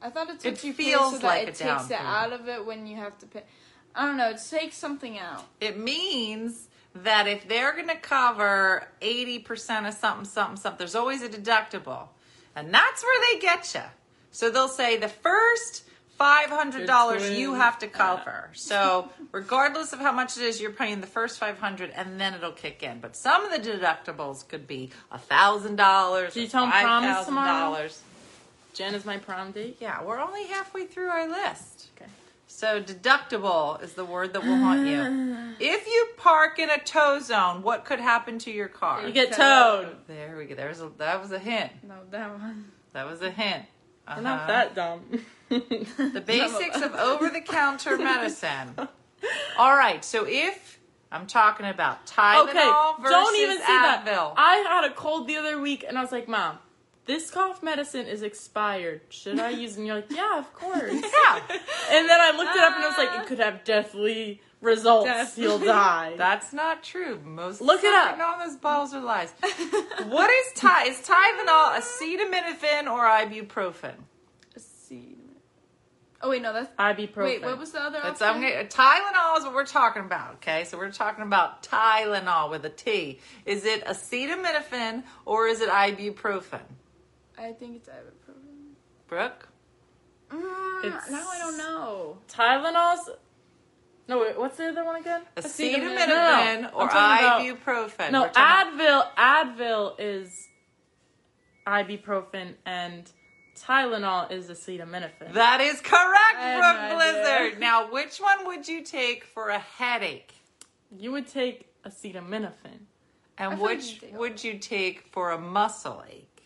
[0.00, 1.80] I thought it's It what you feels pay so that like it a takes down
[1.84, 2.06] it payment.
[2.08, 3.42] out of it when you have to pay.
[3.94, 4.30] I don't know.
[4.30, 5.44] It takes something out.
[5.60, 11.22] It means that if they're going to cover 80% of something, something, something, there's always
[11.22, 12.08] a deductible.
[12.56, 13.82] And that's where they get you.
[14.30, 15.84] So they'll say the first
[16.20, 18.50] $500 you have to cover.
[18.54, 22.52] So regardless of how much it is, you're paying the first 500 and then it'll
[22.52, 23.00] kick in.
[23.00, 27.26] But some of the deductibles could be $1,000 Do you tell 'em promise $5,000.
[27.26, 27.88] tomorrow?
[28.74, 29.76] Jen is my prom date.
[29.80, 31.88] Yeah, we're only halfway through our list.
[31.96, 32.08] Okay.
[32.46, 35.36] So deductible is the word that will haunt you.
[35.60, 39.04] If you park in a tow zone, what could happen to your car?
[39.04, 39.96] You get towed.
[40.06, 40.54] There we go.
[40.54, 41.72] There's a that was a hint.
[41.82, 42.70] No, that one.
[42.92, 43.64] That was a hint.
[44.16, 44.46] We're not Uh-huh.
[44.48, 45.04] that dumb.
[45.48, 48.74] The basics of over-the-counter medicine.
[49.58, 50.04] All right.
[50.04, 50.78] So if
[51.10, 52.70] I'm talking about Tylenol okay,
[53.02, 54.04] versus don't even that.
[54.06, 54.34] Advil.
[54.36, 56.58] I had a cold the other week, and I was like, "Mom,
[57.06, 59.00] this cough medicine is expired.
[59.08, 59.78] Should I use?" it?
[59.78, 61.40] And you're like, "Yeah, of course." yeah,
[61.90, 65.06] And then I looked it up, and it was like, "It could have deathly results.
[65.06, 65.38] Death.
[65.38, 67.20] You'll die." that's not true.
[67.24, 68.18] Most Look it up.
[68.18, 69.32] All those bottles are lies.
[70.08, 70.86] what is Ty?
[70.86, 73.94] Is Tylenol acetaminophen or ibuprofen?
[74.54, 74.74] Let's.
[76.20, 76.68] Oh wait, no, that's.
[76.76, 77.24] Ibuprofen.
[77.24, 78.44] Wait, what was the other That's option?
[78.44, 80.34] I'm Tylenol is what we're talking about.
[80.36, 83.20] Okay, so we're talking about Tylenol with a T.
[83.46, 86.62] Is it acetaminophen or is it ibuprofen?
[87.38, 88.74] I think it's ibuprofen.
[89.06, 89.48] Brooke,
[90.30, 92.18] Mm, now I don't know.
[92.28, 93.10] Tylenol's.
[94.08, 95.20] No, wait, what's the other one again?
[95.36, 98.10] acetaminophen No, or ibuprofen?
[98.10, 99.56] No, We're talking about- Advil.
[99.58, 100.48] Advil is
[101.66, 103.10] ibuprofen, and
[103.54, 105.34] Tylenol is acetaminophen.
[105.34, 106.96] That is correct, I Brooke idea.
[106.96, 107.60] Blizzard.
[107.60, 110.32] Now, which one would you take for a headache,
[110.96, 112.86] you would take acetaminophen.
[113.36, 116.42] And like which you would you take for a muscle ache?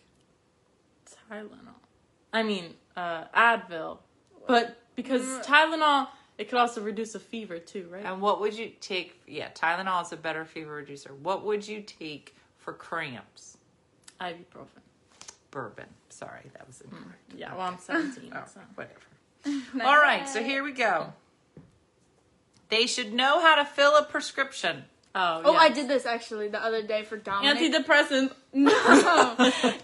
[1.30, 1.74] Tylenol.
[2.32, 3.98] I mean, uh, Advil.
[4.46, 5.44] But because Mm.
[5.44, 8.04] Tylenol, it could also reduce a fever too, right?
[8.04, 9.20] And what would you take?
[9.26, 11.12] Yeah, Tylenol is a better fever reducer.
[11.14, 13.58] What would you take for cramps?
[14.20, 14.82] Ibuprofen.
[15.50, 15.86] Bourbon.
[16.08, 17.32] Sorry, that was mm, incorrect.
[17.36, 18.32] Yeah, well, I'm 17.
[18.34, 18.60] Oh, so.
[18.74, 19.84] whatever.
[19.86, 21.12] All right, so here we go.
[22.68, 24.84] They should know how to fill a prescription.
[25.14, 25.58] Oh, Oh, yeah.
[25.58, 27.58] I did this actually the other day for Dominic.
[27.72, 28.32] Antidepressant.
[28.54, 28.70] no,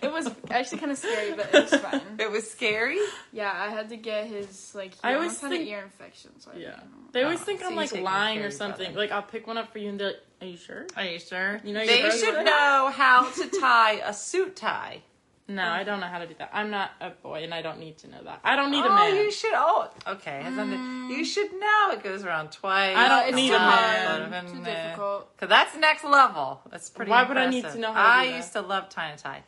[0.02, 2.00] it was actually kind of scary, but it was fun.
[2.18, 2.98] It was scary.
[3.32, 4.94] Yeah, I had to get his like.
[4.94, 6.70] He I I always almost had think- an ear infection, so I Yeah.
[6.70, 6.98] didn't know.
[7.12, 8.94] They always Oh, think so I'm like lying or something.
[8.94, 11.18] Like I'll pick one up for you and they're like, "Are you sure?" Are you
[11.18, 11.60] sure?
[11.64, 15.02] You know they should know how to tie a suit tie.
[15.50, 15.66] No, oh.
[15.66, 16.50] I don't know how to do that.
[16.52, 18.40] I'm not a boy, and I don't need to know that.
[18.44, 19.16] I don't need a oh, man.
[19.16, 19.54] you should.
[19.54, 20.42] Oh, okay.
[20.42, 21.16] Has something- mm.
[21.16, 21.90] You should know.
[21.92, 22.94] It goes around twice.
[22.94, 24.46] I don't it's need too a hard, man.
[24.46, 25.34] Too difficult.
[25.34, 26.60] Because that's next level.
[26.70, 27.10] That's pretty.
[27.10, 28.36] Why would I need to know how to I do that?
[28.36, 29.42] used to love tie and tie.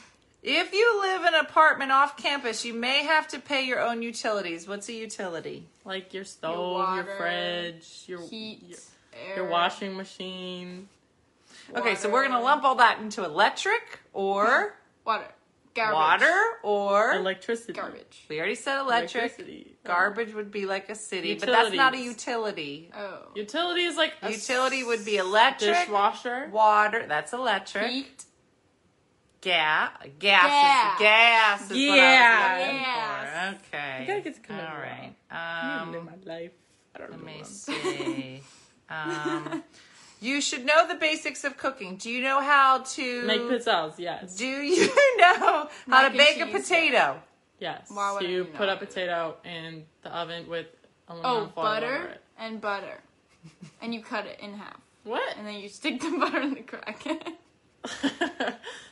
[0.46, 4.02] If you live in an apartment off campus, you may have to pay your own
[4.02, 4.68] utilities.
[4.68, 5.64] What's a utility?
[5.86, 8.78] Like your stove, your, water, fridge, your Heat, your,
[9.14, 10.90] air, your washing machine.
[11.74, 15.26] Okay, so we're gonna lump all that into electric or water,
[15.76, 17.74] garbage, water or Electricity.
[17.74, 18.26] garbage.
[18.30, 19.24] we already said electric.
[19.24, 19.76] Electricity.
[19.84, 22.08] Garbage would be like a city, but that's not a Utilities.
[22.08, 22.92] utility.
[22.96, 26.50] Oh, Utility is like a Utility would be electric, dishwasher.
[26.52, 27.06] water.
[27.08, 27.88] That's electric.
[27.92, 28.26] heat,
[29.42, 29.92] gas.
[30.20, 31.00] Gas.
[31.00, 31.62] Gas.
[31.64, 31.72] Is, gas.
[31.72, 31.92] Is Yeah.
[31.92, 33.60] What I was looking Yes.
[33.70, 33.76] for.
[33.76, 33.98] Okay.
[34.02, 34.82] I gotta get to come All over.
[34.82, 35.16] right.
[35.32, 36.52] I Um, live my life.
[36.96, 37.26] I don't let know.
[37.26, 38.42] me see.
[38.90, 39.64] um,
[40.24, 41.98] you should know the basics of cooking.
[41.98, 44.36] Do you know how to Make pizzas, yes.
[44.36, 47.22] Do you know how to bake a potato?
[47.60, 47.90] Yes.
[47.94, 50.68] Why so you put a how to do potato in the oven with
[51.08, 53.00] aluminum Oh, foil over butter and butter,
[53.82, 55.38] and you cut it in half, What?
[55.38, 57.04] and then you stick the butter in the crack.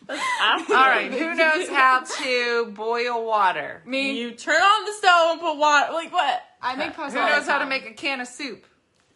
[0.08, 0.70] That's.
[0.70, 1.12] All right.
[1.12, 3.82] Who knows how to boil water?
[3.86, 5.94] Me, You turn on the stove and put water.
[5.94, 6.42] Like what?
[6.62, 7.20] I make pasta.
[7.20, 8.66] Who knows how to make a can of soup?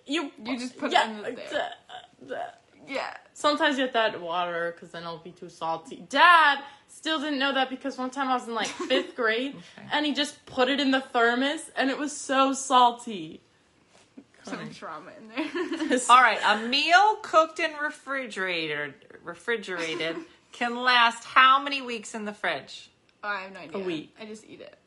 [0.06, 1.69] You You just put it yeah, in the like there.
[2.21, 2.54] The- the-
[2.88, 3.15] Yeah.
[3.34, 6.06] Sometimes you have to add water because then it'll be too salty.
[6.10, 9.88] Dad still didn't know that because one time I was in like fifth grade Okay.
[9.91, 13.41] and he just put it in the thermos and it was so salty.
[14.43, 15.28] Some trauma in
[15.89, 15.99] there.
[16.10, 16.39] All right.
[16.45, 20.15] A meal cooked in refrigerated refrigerated
[20.51, 22.89] can last how many weeks in the fridge?
[23.23, 23.78] Oh, I have no idea.
[23.82, 24.15] A week.
[24.21, 24.78] I just eat it.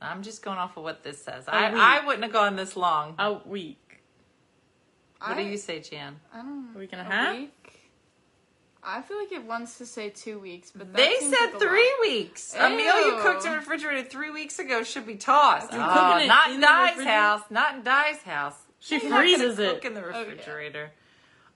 [0.00, 1.48] I'm just going off of what this says.
[1.48, 1.80] A I, week.
[1.82, 3.16] I wouldn't have gone this long.
[3.18, 3.87] A week.
[5.20, 6.16] What I, do you say, Jan?
[6.32, 6.76] I don't know.
[6.76, 7.36] A week and a a half?
[7.36, 7.80] Week?
[8.82, 11.54] I feel like it wants to say two weeks, but that They seems said like
[11.54, 12.00] a three lot.
[12.00, 12.54] weeks.
[12.54, 15.72] A meal you cooked and refrigerated three weeks ago should be tossed.
[15.72, 17.42] You're Oh, cooking it not in in the Di's house.
[17.50, 18.54] Not in Di's house.
[18.78, 19.88] She You're not gonna freezes cook it.
[19.88, 20.18] in the Okay.
[20.30, 20.92] refrigerator.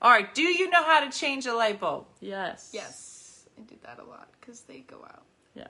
[0.02, 0.34] All right.
[0.34, 2.06] Do you know how to change a light bulb?
[2.20, 2.70] Yes.
[2.72, 5.22] Yes, I do that a lot because they go out.
[5.54, 5.68] Yeah.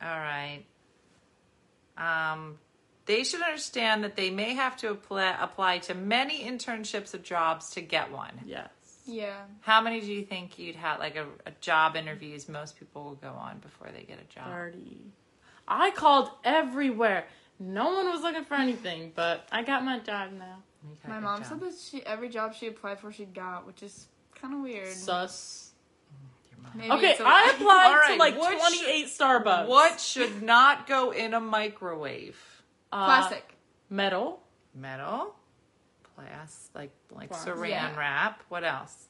[0.00, 0.64] All right.
[1.96, 2.58] Um,
[3.08, 7.70] they should understand that they may have to apply, apply to many internships of jobs
[7.70, 8.40] to get one.
[8.46, 8.68] Yes.
[9.06, 9.34] Yeah.
[9.62, 13.14] How many do you think you'd have, like a, a job interviews most people will
[13.14, 14.46] go on before they get a job?
[14.52, 15.00] 30.
[15.66, 17.24] I called everywhere.
[17.58, 20.58] No one was looking for anything, but I got my job now.
[21.08, 21.48] My mom job.
[21.48, 24.06] said that she every job she applied for she got, which is
[24.40, 24.92] kind of weird.
[24.92, 25.72] Sus.
[26.74, 29.66] Maybe Okay, it's a- I applied All right, to like what 28 Starbucks.
[29.66, 32.38] What should not go in a microwave?
[32.92, 33.54] Uh, plastic.
[33.90, 34.40] Metal.
[34.74, 35.34] Metal,
[36.14, 37.54] glass, like like Plastic.
[37.54, 37.96] saran Yeah.
[37.98, 38.42] wrap.
[38.48, 39.06] What else?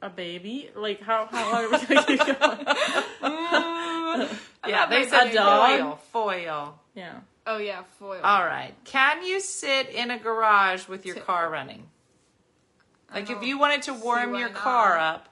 [0.00, 0.70] A baby.
[0.74, 4.28] Like, how, how are we going to keep going?
[4.66, 5.78] Yeah, they A said dog?
[5.80, 5.96] foil.
[6.12, 6.80] Foil.
[6.94, 7.20] yeah.
[7.46, 8.20] Oh yeah, foil.
[8.22, 8.72] All right.
[8.84, 11.88] Can you sit in a garage with your Sit- car running?
[13.12, 14.56] Like if you wanted to warm why your not.
[14.58, 15.28] car up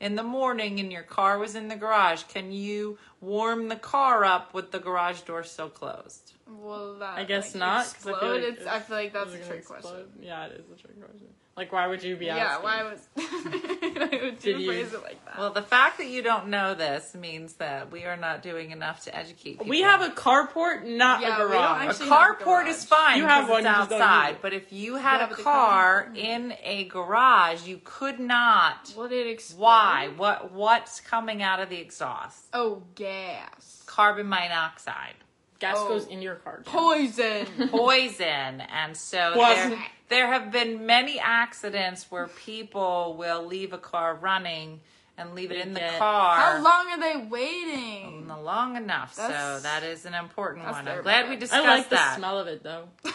[0.00, 4.24] in the morning and your car was in the garage, can you warm the car
[4.24, 6.32] up with the garage door still closed?
[6.50, 7.84] Well, that I guess like, not.
[7.84, 10.06] 'cause I feel like it's, I feel like that's a trick gonna question.
[10.20, 11.28] Yeah, it is a trick question.
[11.56, 12.64] Like, why would you be Yeah, asking?
[12.64, 15.38] why was why would Did you you- phrase it like that?
[15.38, 19.04] Well, the fact that you don't know this means that we are not doing enough
[19.04, 19.66] to educate people.
[19.66, 21.84] We have a carport, not Yeah, a garage.
[21.86, 22.68] A actually- a carport garage.
[22.68, 23.18] is fine.
[23.18, 24.36] You have one, it's you just don't use outside.
[24.40, 28.92] But if you had Yeah, a car in a garage, you could not.
[28.96, 29.60] Will it explode?
[29.60, 30.08] Why?
[30.16, 30.52] What?
[30.52, 32.46] What's coming out of the exhaust?
[32.54, 33.82] Oh, gas.
[33.86, 35.14] Carbon monoxide,
[35.60, 35.88] Gas Oh.
[35.88, 36.62] goes in your car.
[36.64, 36.72] Jen.
[36.72, 37.46] Poison.
[37.70, 44.14] poison, and so there, there have been many accidents where people will leave a car
[44.14, 44.80] running
[45.18, 46.36] and leave it in the car.
[46.38, 48.24] How long are they waiting?
[48.26, 49.28] Mm, Long enough, so
[49.62, 50.88] That's- an important one.
[50.88, 51.40] I'm glad we bad.
[51.40, 52.88] discussed I like the smell of it though.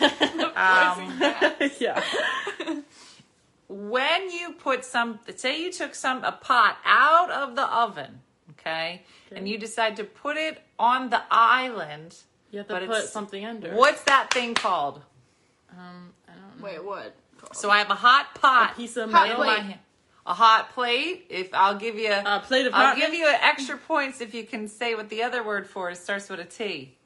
[0.00, 1.18] Um,
[1.78, 2.02] yeah.
[3.68, 8.20] when you put some say you took some a pot out of the oven
[8.68, 9.02] okay,
[9.32, 12.16] and you decide to put it on the island
[12.50, 13.74] You have to But put it's- something under.
[13.74, 15.02] what's that thing called
[15.72, 16.64] Um, I don't know.
[16.64, 17.14] Wait, what?
[17.52, 19.44] so i have a hot pot a piece of Hot metal.
[19.44, 19.76] plate.
[20.26, 24.20] a hot plate if i'll give you A plate of i'll give you extra points
[24.20, 26.96] if you can say what the other word for it starts with a t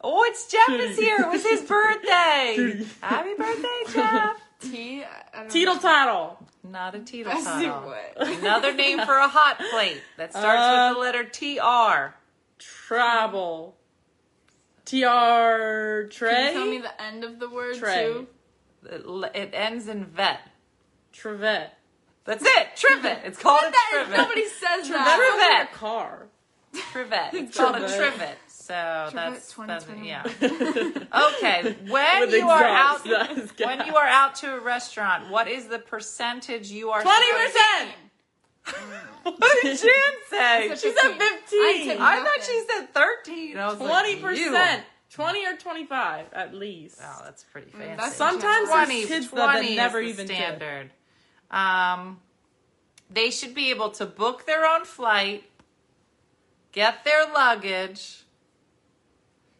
[0.00, 5.04] oh it's jeff is here it was his birthday happy birthday jeff Tea?
[5.04, 6.38] I- I Teetle tattle.
[6.64, 7.82] Not a teetle I see tattle.
[8.16, 8.28] what.
[8.38, 12.14] Another name for a hot plate that starts Uh, with the letter TR.
[12.58, 13.76] Travel.
[14.84, 16.30] TR tray.
[16.30, 18.04] Can you tell me the end of the word Tray.
[18.12, 18.26] too?
[18.84, 20.40] It, it ends in vet.
[21.12, 21.70] Trivet.
[22.24, 22.68] That's it.
[22.76, 23.20] Trivet.
[23.24, 24.16] It's called a trivet.
[24.16, 25.68] Nobody says That's that.
[25.70, 25.72] Trivet.
[25.78, 26.26] car.
[26.92, 27.34] Trivet.
[27.34, 28.36] It's called a Trivet.
[28.66, 29.10] Trivet.
[29.10, 30.04] So that's, that's 2021.
[30.06, 30.22] yeah.
[31.36, 34.60] Okay, when With you are out exhaust, that is when you are out to a
[34.60, 37.02] restaurant, what is the percentage you are?
[37.02, 37.90] Twenty percent.
[39.24, 39.90] What did Jan
[40.30, 40.68] say?
[40.68, 42.00] Such She said fifteen.
[42.00, 43.58] I I thought she said thirteen.
[43.58, 44.20] I was like, Twenty you.
[44.50, 44.84] percent.
[45.10, 46.98] Twenty or twenty-five at least.
[47.02, 47.88] Oh, that's pretty fancy.
[47.88, 50.90] Mm, that's Sometimes Twenty, there's kids that, that never is the even standard.
[51.50, 52.20] Um,
[53.10, 55.44] they should be able to book their own flight,
[56.72, 58.23] get their luggage,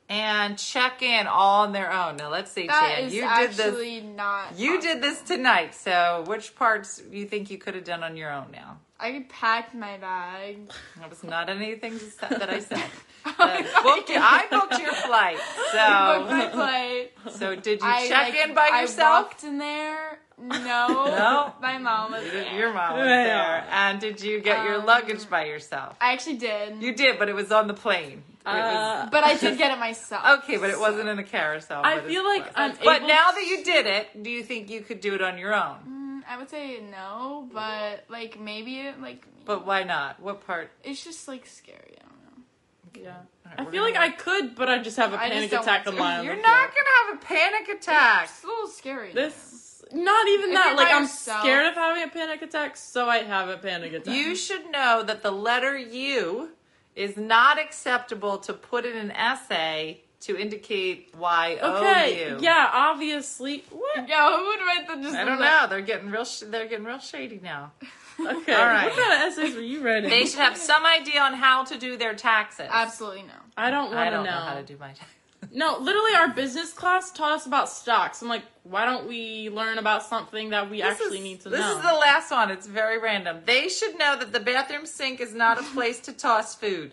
[0.09, 2.17] and check in all on their own.
[2.17, 4.05] Now let's see, That you did this.
[4.17, 4.59] not.
[4.59, 5.75] You did this tonight.
[5.75, 8.79] So which parts you think you could have done on your own now?
[9.01, 10.71] I packed my bag.
[10.99, 12.83] That was not anything that I said.
[13.27, 15.38] Uh, booked I booked your flight.
[15.73, 17.12] I booked my So, flight.
[17.38, 19.25] so did you I, check like, in by I yourself?
[19.29, 20.13] walked in there.
[20.38, 21.05] No.
[21.14, 21.55] No?
[21.61, 22.55] My mom was Your- there.
[22.59, 23.64] Your mom was there.
[23.70, 25.97] And did you get your Um, luggage by yourself?
[26.01, 26.83] I actually did.
[26.83, 28.23] You did, but it was on the plane.
[28.47, 30.23] It was- Uh, but I did get it myself.
[30.42, 31.81] okay, but it wasn't in a carousel.
[31.85, 34.68] I feel like I'm But able now to- that you did it, do you think
[34.70, 35.79] you could do it on your own?
[36.27, 40.20] Mm, I would say no, but like maybe it like But why not?
[40.20, 40.70] What part?
[40.83, 41.97] it's just like scary.
[41.99, 43.03] I don't know.
[43.03, 43.16] Yeah.
[43.47, 45.51] All right, I feel like gonna- I could, but I just have a I just
[45.51, 46.25] panic attack want on my own.
[46.27, 48.25] You're not gonna have a panic attack.
[48.25, 49.12] It's a little scary.
[49.12, 49.63] This
[49.94, 50.76] not even If that.
[50.76, 54.14] Like I'm yourself- scared of having a panic attack, so I have a panic attack.
[54.14, 56.50] You should know that the letter U
[56.94, 62.30] is not acceptable to put in an essay to indicate Y O okay?
[62.30, 62.38] U.
[62.40, 63.64] Yeah, obviously.
[63.70, 64.09] What?
[64.09, 65.14] Yo, who would write the just?
[65.16, 65.66] I don't know.
[65.68, 66.24] They're getting real.
[66.24, 67.72] Sh- they're getting real shady now.
[68.20, 68.54] Okay.
[68.54, 68.85] All right.
[68.85, 70.09] What kind of essays were you writing?
[70.09, 72.68] They should have some idea on how to do their taxes.
[72.70, 73.35] Absolutely no.
[73.57, 74.30] I don't want I to don't know.
[74.30, 75.09] know how to do my taxes.
[75.52, 78.22] No, literally, our business class taught us about stocks.
[78.22, 81.68] I'm like, why don't we learn about something that we actually need to this know?
[81.68, 82.50] This is the last one.
[82.50, 83.40] It's very random.
[83.44, 86.92] They should know that the bathroom sink is not a place to toss food.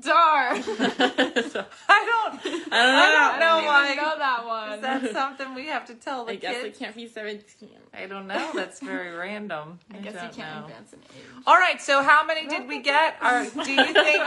[0.00, 0.62] Darn.
[1.50, 2.40] So, I don't.
[2.44, 2.76] I don't know.
[2.78, 3.84] I don't I know didn't why.
[3.92, 4.72] even know that one.
[4.74, 6.76] Is that something we have to tell the I guess kids?
[6.76, 7.68] it can't be 17.
[7.92, 8.50] I don't know.
[8.54, 9.80] That's very random.
[9.92, 10.66] I guess you don't can't know.
[10.66, 11.24] advance an age.
[11.46, 11.80] All right.
[11.80, 13.16] So how many did we get?
[13.22, 14.22] Or do you think?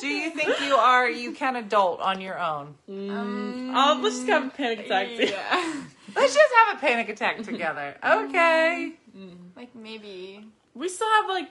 [0.00, 1.08] Do you think you are?
[1.10, 2.74] You can adult on your own?
[2.88, 5.08] Um, Oh, let's just have a panic attack.
[5.18, 5.82] Yeah.
[6.14, 7.96] Let's just have a panic attack together.
[8.04, 8.92] Okay.
[9.56, 11.50] like maybe We still have like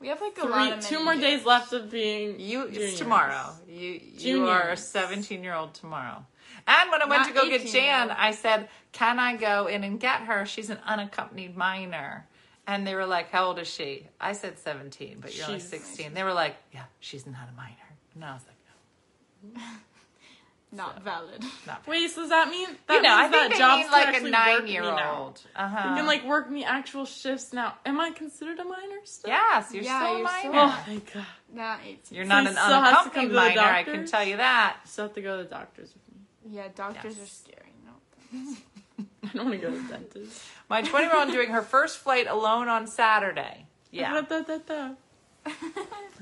[0.00, 1.38] we have like a lot three, of two more years.
[1.38, 2.38] days left of being.
[2.40, 2.66] You.
[2.70, 3.52] It's tomorrow.
[3.68, 4.00] You.
[4.18, 6.24] You are a seventeen-year-old tomorrow.
[6.68, 8.16] And when I went Not to go get Jan, yet.
[8.18, 10.46] I said, "Can I go in and get her?
[10.46, 12.26] She's an unaccompanied minor."
[12.66, 15.70] And they were like, "How old is she?" I said 17, but you're only She's-
[15.70, 16.14] 16.
[16.14, 17.76] They were like, "Yeah, she's not a minor."
[18.14, 19.62] And I was like,
[20.72, 21.42] Not valid.
[21.42, 23.58] "No, not." Wait, so does that mean that you know, I means think that they
[23.58, 25.40] jobs mean like a actually work nine-year-old.
[25.54, 25.88] Uh-huh.
[25.90, 27.74] You can like work me actual shifts now.
[27.86, 29.30] Am I considered a minor still?
[29.30, 30.40] Yes, you're Yeah, still you're minor.
[30.40, 31.26] still- Oh thank God.
[31.52, 31.98] Not 18.
[32.16, 34.36] You're So not you an still have to come unaccompanied minor, I can tell you
[34.38, 34.76] that.
[34.84, 36.56] Still have to go to the doctors with me.
[36.56, 37.24] Yeah, doctors Yes.
[37.24, 37.72] are scary.
[37.84, 38.56] No.
[39.24, 40.42] I don't want to go to the dentist.
[40.68, 43.66] My 20 year old doing her first flight alone on Saturday.
[43.92, 44.20] Yeah.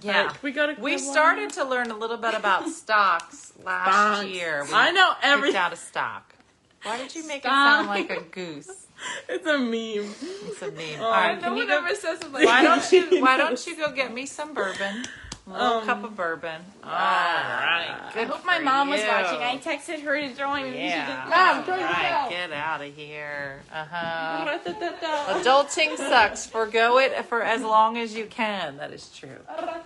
[0.03, 0.23] Yeah.
[0.23, 4.19] Alright, we go to We Club started to learn a little bit about stocks last
[4.21, 4.29] Stocks.
[4.29, 4.65] year.
[4.67, 5.57] We I know picked everything.
[5.57, 6.35] out a stock.
[6.83, 8.69] Why did you make it sound like a goose?
[9.29, 10.15] It's a meme.
[10.47, 11.01] It's a meme.
[11.01, 13.21] Oh, All right, no can you one go, ever says it like why don't you
[13.23, 15.05] why don't you go get me some bourbon?
[15.47, 16.63] A little Um, cup of bourbon.
[16.83, 17.87] All right.
[17.91, 19.43] I Good I hope my mom was watching.
[19.43, 20.87] I texted her to join me.
[20.89, 21.27] Yeah.
[21.29, 23.61] Mom, join right, get out of here.
[23.71, 24.59] Uh huh.
[25.41, 26.47] Adulting sucks.
[26.47, 28.79] Forgo it for as long as you can.
[28.79, 29.37] That is true.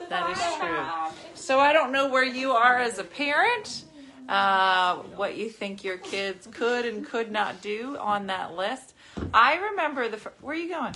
[0.09, 1.19] That is true.
[1.35, 3.83] So I don't know where you are as a parent,
[4.29, 8.95] uh, what you think your kids could and could not do on that list.
[9.35, 10.19] I remember the.
[10.19, 10.95] fir- Where are you going?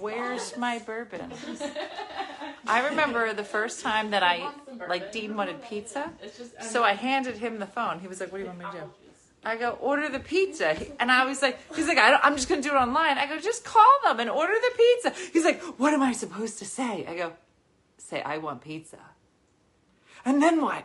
[0.00, 1.32] Where's my bourbon?
[2.66, 4.50] I remember the first time that I
[4.88, 6.10] like Dean wanted pizza,
[6.60, 8.00] so I handed him the phone.
[8.00, 8.90] He was like, "What do you want me to do?"
[9.44, 10.76] I go, order the pizza.
[11.00, 13.16] And I was like, he's like, I don't, I'm just going to do it online.
[13.16, 15.30] I go, just call them and order the pizza.
[15.32, 17.06] He's like, what am I supposed to say?
[17.06, 17.32] I go,
[17.96, 18.98] say, I want pizza.
[20.24, 20.84] And then what?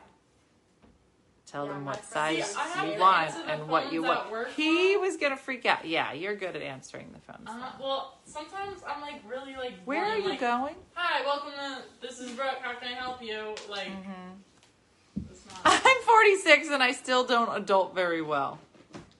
[1.55, 4.27] Tell them what size you want and what you want.
[4.57, 5.87] He was going to freak out.
[5.87, 7.47] Yeah, you're good at answering the phones.
[7.47, 9.71] Uh, well, sometimes I'm like really like.
[9.85, 10.75] Where are you like, going?
[10.95, 12.05] Hi, welcome to.
[12.05, 12.57] This is Brooke.
[12.61, 13.55] How can I help you?
[13.69, 13.87] Like.
[13.87, 15.21] Mm-hmm.
[15.31, 15.61] It's not.
[15.85, 18.59] I'm 46 and I still don't adult very well.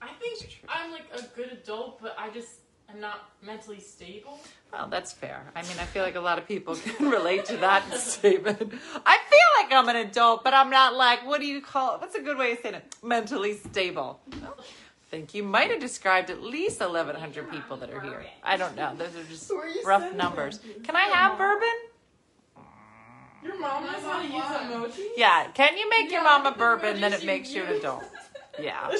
[0.02, 2.50] I think I'm like a good adult, but I just
[2.92, 4.38] am not mentally stable.
[4.72, 5.42] Well, that's fair.
[5.54, 8.72] I mean, I feel like a lot of people can relate to that statement.
[9.04, 12.00] I feel like I'm an adult, but I'm not like, what do you call it?
[12.00, 12.94] What's a good way of saying it?
[13.02, 14.20] Mentally stable.
[14.32, 14.36] I
[15.10, 18.24] think you might have described at least 1,100 people that are here.
[18.42, 18.94] I don't know.
[18.96, 20.58] Those are just are rough sending numbers.
[20.58, 20.82] them?
[20.82, 21.68] Can I have bourbon?
[23.42, 25.06] Your mom knows how to use emoji.
[25.16, 25.48] Yeah.
[25.54, 27.00] Can you make your mom a bourbon?
[27.00, 28.04] Then it makes you an adult.
[28.60, 28.90] Yeah.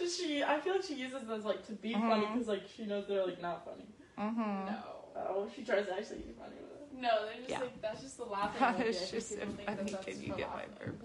[0.00, 0.42] Does she?
[0.42, 3.24] I feel like she uses those like to be funny because like she knows they're
[3.26, 3.84] like not funny.
[4.18, 4.66] Mm-hmm.
[4.66, 4.76] No.
[5.16, 7.00] Oh, she tries to actually be funny with it.
[7.00, 7.60] No, they're just Yeah.
[7.60, 8.60] like that's just the laughing.
[8.62, 8.78] emoji.
[8.80, 11.02] I It's just, people think I that mean, that's can you for get my verb?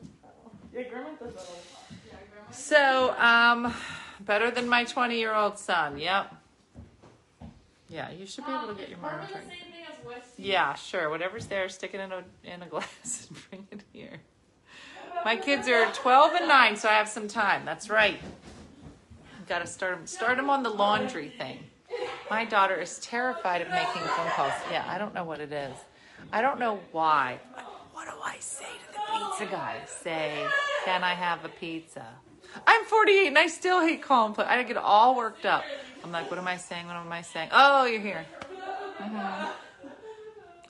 [0.73, 1.99] Yeah, grandma does that all the time.
[2.09, 2.51] Yeah, grandma.
[2.51, 3.73] So, um,
[4.21, 5.97] better than my 20 year old son.
[5.99, 6.33] Yep.
[7.89, 10.43] Yeah, you should be able to get your Bourbon mom the same thing as whiskey?
[10.43, 11.09] Yeah, sure.
[11.09, 14.21] Whatever's there, stick it in a in a glass and bring it here.
[15.23, 17.63] My kids are 12 and 9, so I have some time.
[17.65, 18.19] That's right.
[19.47, 21.59] Got to start them start them on the laundry thing.
[22.29, 24.53] My daughter is terrified of making phone calls.
[24.71, 25.75] Yeah, I don't know what it is.
[26.33, 27.39] I don't know why.
[27.93, 29.77] What do I say to the pizza guy?
[29.85, 30.45] Say,
[30.83, 32.05] can I have a pizza?
[32.65, 34.33] I'm 48 and I still hate calling.
[34.33, 35.63] But I get all worked up.
[36.03, 36.87] I'm like, what am I saying?
[36.87, 37.49] What am I saying?
[37.51, 38.25] Oh, you're here.
[38.99, 39.51] Mm-hmm.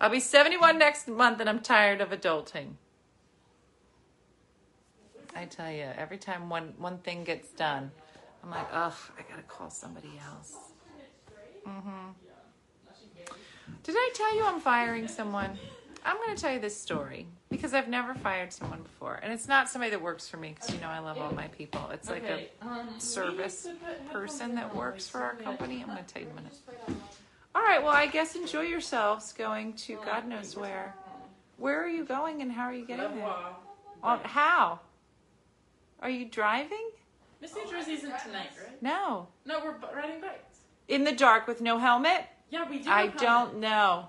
[0.02, 2.74] I'll be 71 next month and I'm tired of adulting.
[5.36, 7.92] I tell you, every time one, one thing gets done,
[8.46, 10.56] I'm like, ugh, I gotta call somebody else.
[11.68, 12.12] Mm-hmm.
[13.84, 15.58] Did I tell you I'm firing someone?
[16.06, 19.20] I'm going to tell you this story because I've never fired someone before.
[19.24, 21.48] And it's not somebody that works for me because you know I love all my
[21.48, 21.90] people.
[21.92, 25.82] It's like a um, service we used to put person that works for our company.
[25.82, 26.58] I'm going to tell you in a minute.
[27.56, 30.94] All right, well, I guess enjoy yourselves going to God knows where.
[31.58, 33.26] Where are you going and how are you getting there?
[34.04, 34.80] Oh, how?
[36.02, 36.90] Are you driving?
[37.42, 38.82] Miss New Jersey isn't tonight, right?
[38.82, 39.28] No.
[39.46, 40.60] No, we're bu- riding bikes.
[40.88, 42.26] In the dark with no helmet?
[42.50, 42.90] Yeah, we do.
[42.90, 44.08] I have don't know.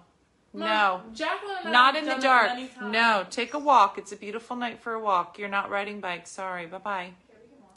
[0.53, 1.03] Mom, No.
[1.13, 2.49] Jacqueline and I Not have in the done it dark.
[2.49, 2.93] many times.
[2.93, 3.99] No, take a walk.
[3.99, 5.39] It's a beautiful night for a walk.
[5.39, 6.31] You're not riding bikes.
[6.31, 6.67] Sorry.
[6.67, 7.11] Bye bye.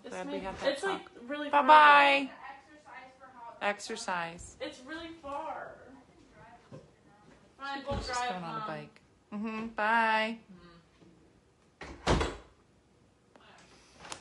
[0.06, 1.68] It's, Glad we make- had that it's like really Bye far.
[1.68, 2.30] bye.
[3.62, 4.56] Exercise.
[4.62, 5.72] It's really far.
[7.60, 8.30] Fine, we'll Just drive.
[8.30, 8.68] going on a Mom.
[8.68, 9.02] bike.
[9.34, 9.68] Mm-hmm.
[9.76, 10.38] Bye.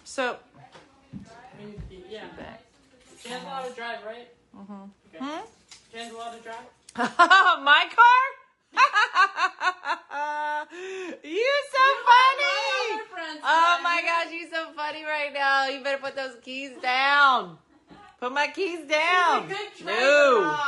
[0.05, 0.39] So,
[2.09, 2.25] Yeah.
[2.37, 2.63] back.
[3.23, 4.29] Jan's allowed to drive, right?
[4.57, 4.73] Mm-hmm.
[5.15, 5.19] Okay.
[5.25, 5.45] Hmm?
[5.93, 6.67] Jan's allowed to drive?
[6.97, 8.25] My car?
[11.25, 12.59] you so funny.
[13.43, 15.67] Oh my gosh, you're so funny right now.
[15.69, 17.59] You better put those keys down.
[18.21, 19.49] Put my keys down.
[19.85, 20.59] No.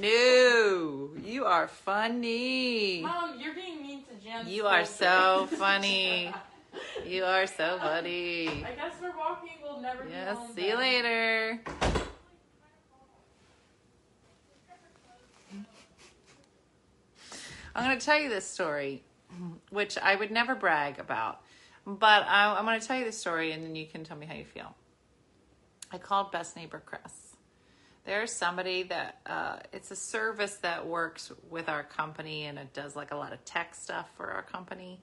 [0.00, 1.10] No.
[1.24, 3.02] You are funny.
[3.02, 4.48] Mom, you're being mean to Jan.
[4.48, 6.32] You are so funny.
[7.06, 8.48] You are so funny.
[8.64, 9.52] I guess we're walking.
[9.62, 11.60] We'll never be Yes, home see you later.
[17.74, 19.04] I'm going to tell you this story,
[19.70, 21.40] which I would never brag about,
[21.86, 24.26] but I, I'm going to tell you this story and then you can tell me
[24.26, 24.74] how you feel.
[25.92, 27.36] I called Best Neighbor Chris.
[28.04, 32.96] There's somebody that, uh, it's a service that works with our company and it does
[32.96, 35.00] like a lot of tech stuff for our company.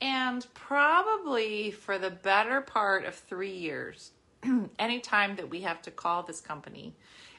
[0.00, 4.12] And probably for the better part of three years,
[4.78, 6.94] anytime that we have to call this company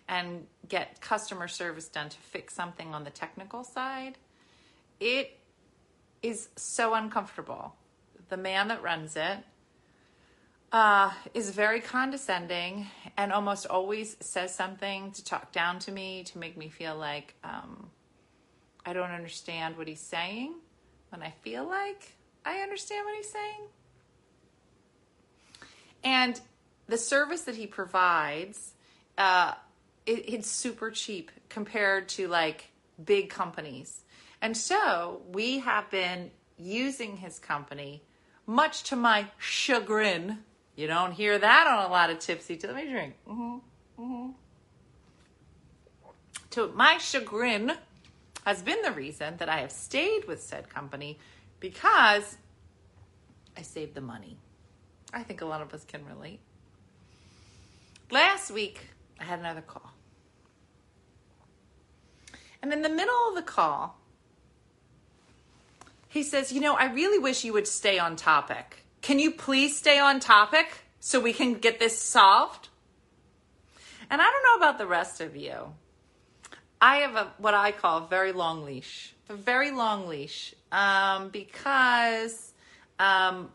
[0.08, 4.18] and get customer service done to fix something on the technical side,
[5.00, 5.40] it
[6.22, 7.76] is so uncomfortable.
[8.30, 9.40] The man that runs it
[10.72, 12.88] uh, is very condescending
[13.18, 17.34] and almost always says something to talk down to me to make me feel like
[17.44, 17.90] um,
[18.86, 20.54] I don't understand what he's saying
[21.10, 23.62] when I feel like I understand what he's saying.
[26.04, 26.40] And
[26.88, 28.74] the service that he provides,
[29.18, 29.54] uh,
[30.06, 32.72] it, it's super cheap compared to like
[33.04, 34.04] big companies.
[34.42, 38.04] And so we have been using his company,
[38.48, 40.40] much to my chagrin.
[40.76, 42.60] You don't hear that on a lot of tipsy.
[42.62, 43.16] Let me drink.
[43.28, 43.58] hmm
[43.98, 44.30] hmm
[46.52, 47.74] To my chagrin,
[48.46, 51.20] has been the reason that I have stayed with said company
[51.62, 52.38] because
[53.56, 54.38] I saved the money.
[55.14, 56.42] I think a lot of us can relate.
[58.10, 58.90] Last week,
[59.20, 59.94] I had another call.
[62.62, 63.98] And in the middle of the call,
[66.10, 68.84] he says, You know, I really wish you would stay on topic.
[69.02, 72.70] Can you please stay on topic so we can get this solved?
[74.10, 75.74] And I don't know about the rest of you.
[76.82, 81.30] I have a what I call a very long leash, a very long leash, um,
[81.30, 82.54] because
[83.00, 83.50] um,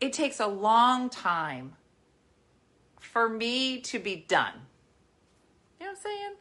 [0.00, 1.74] it takes a long time
[3.00, 4.52] for me to be done.
[5.80, 6.34] You know what I'm saying?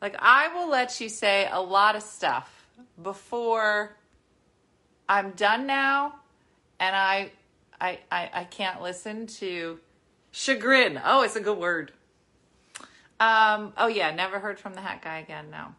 [0.00, 2.66] Like I will let you say a lot of stuff
[3.02, 3.96] before
[5.08, 6.16] I'm done now,
[6.78, 7.32] and I
[7.80, 9.78] I I, I can't listen to
[10.30, 11.00] chagrin.
[11.04, 11.92] Oh, it's a good word.
[13.20, 15.46] Um, oh yeah, never heard from the hat guy again.
[15.50, 15.74] No.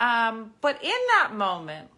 [0.00, 1.88] Um, but in that moment,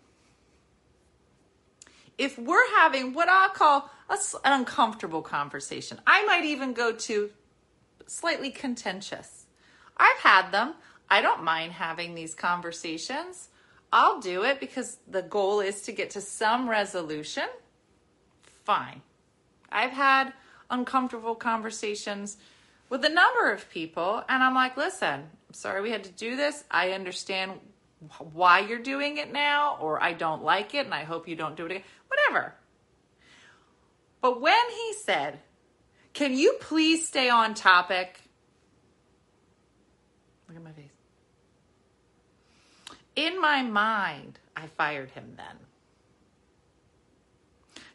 [2.21, 7.31] if we're having what I call a an uncomfortable conversation, I might even go to
[8.07, 9.47] slightly contentious.
[9.97, 10.75] I've had them.
[11.09, 13.49] I don't mind having these conversations.
[13.91, 17.49] I'll do it because the goal is to get to some resolution.
[18.65, 19.01] Fine.
[19.73, 20.35] I've had
[20.69, 22.37] uncomfortable conversations
[22.91, 26.37] with a number of people, and I'm like, listen, I'm sorry we had to do
[26.37, 26.65] this.
[26.71, 27.53] I understand
[28.33, 31.57] why you're doing it now, or I don't like it and I hope you don't
[31.57, 32.55] do it again, whatever.
[34.21, 35.41] But when he said,
[36.13, 38.21] Can you please stay on topic?
[40.49, 40.91] Look at my face.
[43.17, 45.57] In my mind, I fired him then.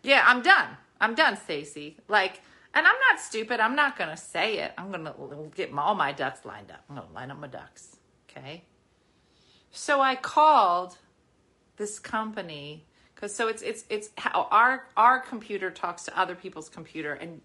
[0.04, 0.78] Yeah, I'm done.
[1.02, 1.98] I'm done, Stacy.
[2.08, 2.42] Like,
[2.74, 3.60] and I'm not stupid.
[3.60, 4.72] I'm not going to say it.
[4.78, 6.84] I'm going to get all my ducks lined up.
[6.90, 7.98] I'm going to line up my ducks.
[8.30, 8.64] Okay.
[9.76, 10.96] So I called
[11.76, 16.70] this company because so it's it's it's how our our computer talks to other people's
[16.70, 17.42] computer and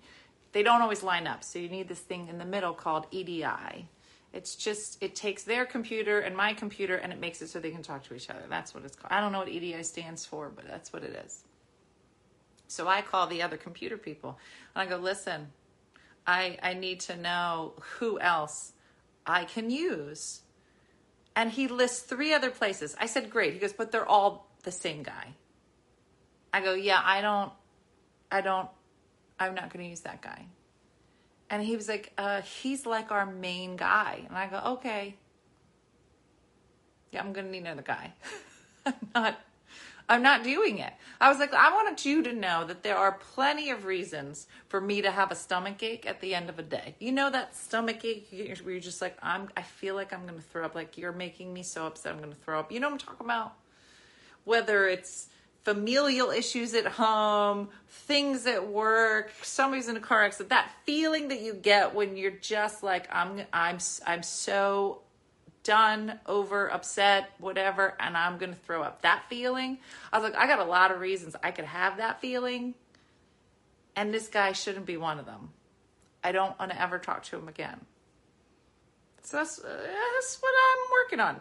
[0.52, 1.42] they don't always line up.
[1.42, 3.88] So you need this thing in the middle called EDI.
[4.32, 7.72] It's just it takes their computer and my computer and it makes it so they
[7.72, 8.42] can talk to each other.
[8.48, 9.12] That's what it's called.
[9.12, 11.42] I don't know what EDI stands for, but that's what it is.
[12.68, 14.38] So I call the other computer people
[14.76, 15.48] and I go, listen,
[16.28, 18.72] I I need to know who else
[19.26, 20.42] I can use.
[21.36, 22.96] And he lists three other places.
[23.00, 23.54] I said, great.
[23.54, 25.34] He goes, but they're all the same guy.
[26.52, 27.52] I go, yeah, I don't,
[28.30, 28.68] I don't,
[29.38, 30.46] I'm not going to use that guy.
[31.48, 34.22] And he was like, uh, he's like our main guy.
[34.28, 35.16] And I go, okay.
[37.10, 38.12] Yeah, I'm going to need another guy.
[38.86, 39.40] I'm not
[40.10, 40.92] I'm not doing it.
[41.20, 44.80] I was like, I wanted you to know that there are plenty of reasons for
[44.80, 46.96] me to have a stomach ache at the end of a day.
[46.98, 48.26] You know that stomach ache
[48.64, 50.74] where you're just like, I'm, I feel like I'm to throw up.
[50.74, 52.12] Like you're making me so upset.
[52.12, 52.72] I'm to throw up.
[52.72, 53.52] You know what I'm talking about?
[54.42, 55.28] Whether it's
[55.62, 60.50] familial issues at home, things at work, somebody's in a car accident.
[60.50, 65.02] That feeling that you get when you're just like, I'm, I'm, I'm so
[65.62, 69.02] done, over, upset, whatever, and I'm to throw up.
[69.02, 69.78] That feeling,
[70.12, 72.74] I was like, I got a lot of reasons I could have that feeling,
[73.96, 75.50] and this guy shouldn't be one of them.
[76.22, 77.80] I don't want to ever talk to him again.
[79.22, 81.40] So that's, uh, that's what I'm working on.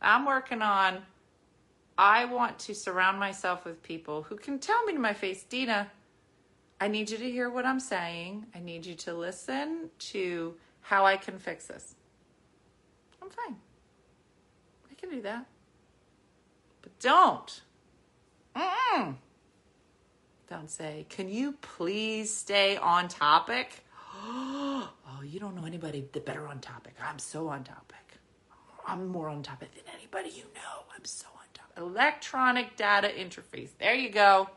[0.00, 1.02] I'm working on,
[1.96, 5.90] I want to surround myself with people who can tell me to my face, Dena,
[6.80, 8.46] I need you to hear what I'm saying.
[8.54, 11.94] I need you to listen to how I can fix this.
[13.36, 13.56] Fine.
[14.90, 15.46] I can do that.
[16.82, 17.60] But don't.
[18.56, 19.16] Mm-mm.
[20.48, 23.84] Don't say, can you please stay on topic?
[24.24, 24.90] oh,
[25.24, 26.94] you don't know anybody that better on topic.
[27.02, 27.96] I'm so on topic.
[28.86, 30.84] I'm more on topic than anybody you know.
[30.94, 31.78] I'm so on topic.
[31.78, 33.70] Electronic data interface.
[33.78, 34.50] There you go.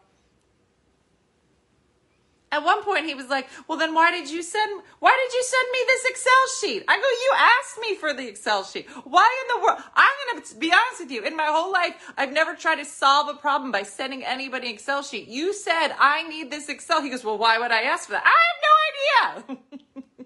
[2.55, 4.81] At one point, he was like, "Well, then why did you send?
[4.99, 8.25] Why did you send me this Excel sheet?" I go, "You asked me for the
[8.29, 8.87] Excel sheet.
[9.03, 9.83] Why in the world?
[9.93, 11.23] I'm gonna be honest with you.
[11.23, 14.75] In my whole life, I've never tried to solve a problem by sending anybody an
[14.75, 15.27] Excel sheet.
[15.27, 17.01] You said I need this Excel.
[17.01, 18.23] He goes, "Well, why would I ask for that?
[18.25, 19.57] I have no idea."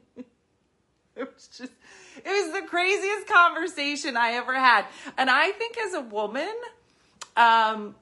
[1.15, 1.71] it was just,
[2.17, 4.85] it was the craziest conversation I ever had,
[5.17, 6.53] and I think as a woman,
[7.35, 7.95] um,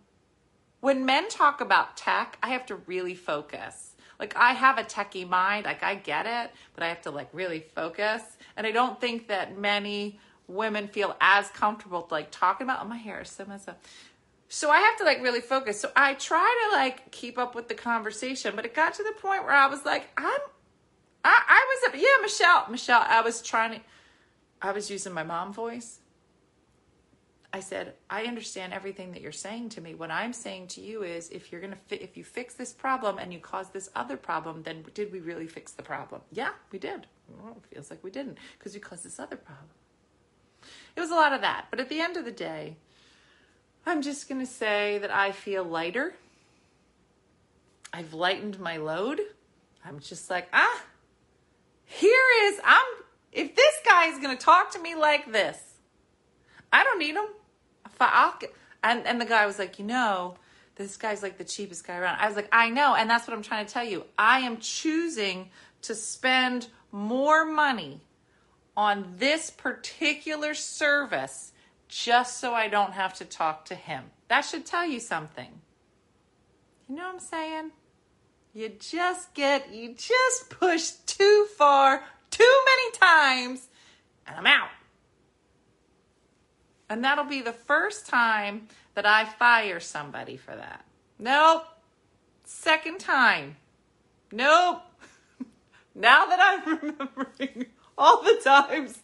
[0.82, 3.87] when men talk about tech, I have to really focus
[4.20, 7.30] like I have a techie mind, like I get it, but I have to like
[7.34, 8.22] really focus.
[8.56, 12.88] And I don't think that many women feel as comfortable to like talking about oh,
[12.88, 13.84] my hair is so messed up.
[14.50, 15.80] So I have to like really focus.
[15.80, 19.14] So I try to like keep up with the conversation, but it got to the
[19.20, 20.40] point where I was like, I'm
[21.24, 23.82] I, I was yeah, Michelle, Michelle, I was trying to
[24.62, 26.00] I was using my mom voice
[27.58, 29.96] I said, I understand everything that you're saying to me.
[29.96, 32.72] What I'm saying to you is if you're going to fi- if you fix this
[32.72, 36.22] problem and you cause this other problem, then did we really fix the problem?
[36.32, 37.08] Yeah, we did.
[37.28, 39.70] Well, it feels like we didn't because we caused this other problem.
[40.96, 41.66] It was a lot of that.
[41.72, 42.78] But at the end of the day,
[43.88, 46.14] I'm just going to say that I feel lighter.
[47.92, 49.20] I've lightened my load.
[49.84, 50.84] I'm just like, ah,
[51.86, 52.86] here is, I'm,
[53.32, 55.58] if this guy is going to talk to me like this,
[56.72, 57.26] I don't need him.
[58.00, 60.36] And and the guy was like, you know,
[60.76, 62.20] this guy's like the cheapest guy around.
[62.20, 64.06] I was like, I know, and that's what I'm trying to tell you.
[64.18, 65.50] I am choosing
[65.84, 68.02] to spend more money
[68.76, 71.52] on this particular service
[71.88, 74.04] just so I don't have to talk to him.
[74.28, 75.50] That should tell you something.
[76.88, 77.72] You know what I'm saying?
[78.54, 83.68] You just get, you just push too far, too many times,
[84.26, 84.70] and I'm out.
[86.90, 90.86] And that'll be the first time that I fire somebody for that.
[91.20, 91.66] Nope.
[92.44, 93.58] Second time.
[94.32, 94.82] Nope.
[95.96, 97.68] now that I'm remembering
[97.98, 99.00] all the times.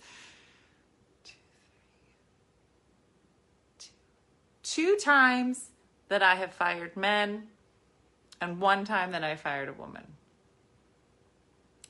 [4.63, 5.69] Two times
[6.07, 7.43] that I have fired men,
[8.41, 10.03] and one time that I fired a woman.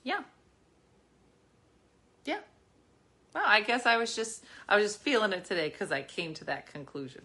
[0.03, 0.23] Yeah.
[3.33, 6.33] Well, I guess I was just I was just feeling it today because I came
[6.35, 7.23] to that conclusion.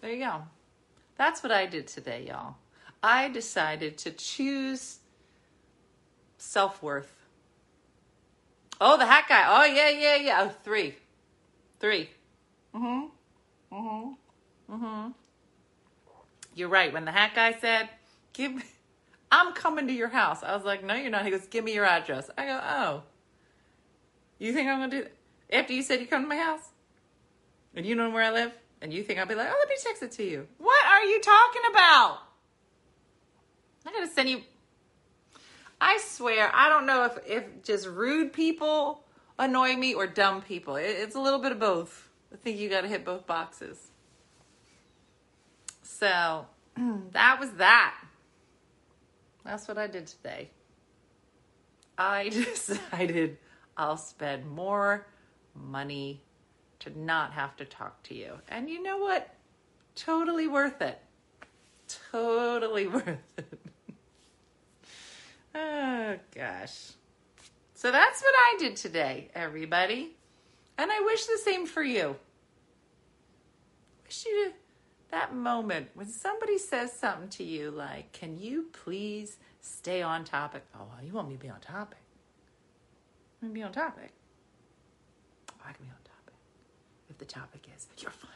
[0.00, 0.42] There you go.
[1.16, 2.56] That's what I did today, y'all.
[3.02, 4.98] I decided to choose
[6.38, 7.12] self worth.
[8.80, 9.44] Oh, the hat guy.
[9.48, 10.42] Oh, yeah, yeah, yeah.
[10.42, 10.94] Oh, three.
[11.80, 12.10] Three.
[12.74, 13.74] Mm-hmm.
[13.74, 14.74] Mm-hmm.
[14.74, 15.10] Mm-hmm.
[16.54, 16.92] You're right.
[16.92, 17.88] When the hat guy said,
[18.32, 18.62] give me,
[19.32, 20.42] I'm coming to your house.
[20.42, 21.24] I was like, no, you're not.
[21.24, 22.30] He goes, give me your address.
[22.36, 23.02] I go, oh.
[24.38, 25.12] You think I'm to do that?
[25.58, 26.70] After you said you come to my house?
[27.74, 28.52] And you know where I live?
[28.80, 30.46] And you think I'll be like, oh, let me text it to you.
[30.58, 32.18] What are you talking about?
[33.86, 34.42] I gotta send you.
[35.80, 39.04] I swear, I don't know if, if just rude people
[39.38, 40.76] annoy me or dumb people.
[40.76, 42.08] It, it's a little bit of both.
[42.32, 43.90] I think you gotta hit both boxes.
[45.82, 46.46] So
[47.12, 47.94] that was that.
[49.44, 50.50] That's what I did today.
[51.96, 53.38] I decided
[53.76, 55.06] I'll spend more
[55.54, 56.22] money
[56.80, 58.34] to not have to talk to you.
[58.48, 59.34] And you know what?
[59.94, 61.00] Totally worth it.
[62.12, 63.58] Totally worth it.
[65.54, 66.92] oh, gosh.
[67.74, 70.14] So that's what I did today, everybody.
[70.78, 72.16] And I wish the same for you.
[74.04, 74.52] Wish you
[75.10, 80.64] that moment when somebody says something to you like, Can you please stay on topic?
[80.78, 81.98] Oh, you want me to be on topic?
[83.42, 84.12] Me be on topic.
[85.52, 86.34] Oh, I can be on topic.
[87.08, 88.32] If the topic is, You're fired.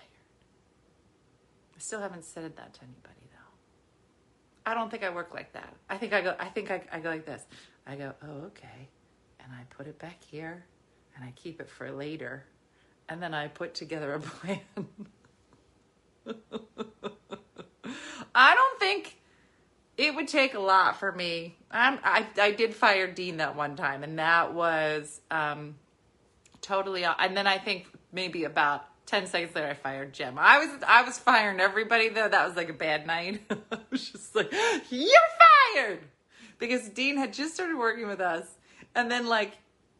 [1.77, 4.71] I still haven't said that to anybody though.
[4.71, 5.75] I don't think I work like that.
[5.89, 7.43] I think I go, I think I, I go like this.
[7.87, 8.89] I go, Oh, okay.
[9.43, 10.65] And I put it back here
[11.17, 12.45] and I keep it for later.
[13.09, 14.61] And then I put together a plan.
[18.35, 19.20] I don't think
[20.01, 21.57] it would take a lot for me.
[21.71, 25.77] I'm, I I did fire Dean that one time, and that was um,
[26.63, 27.05] totally.
[27.05, 30.37] And then I think maybe about ten seconds later, I fired Jim.
[30.39, 32.29] I was I was firing everybody though.
[32.29, 33.43] That was like a bad night.
[33.51, 34.51] I was just like,
[34.89, 35.11] "You're
[35.75, 36.01] fired,"
[36.59, 38.47] because Dean had just started working with us,
[38.95, 39.53] and then like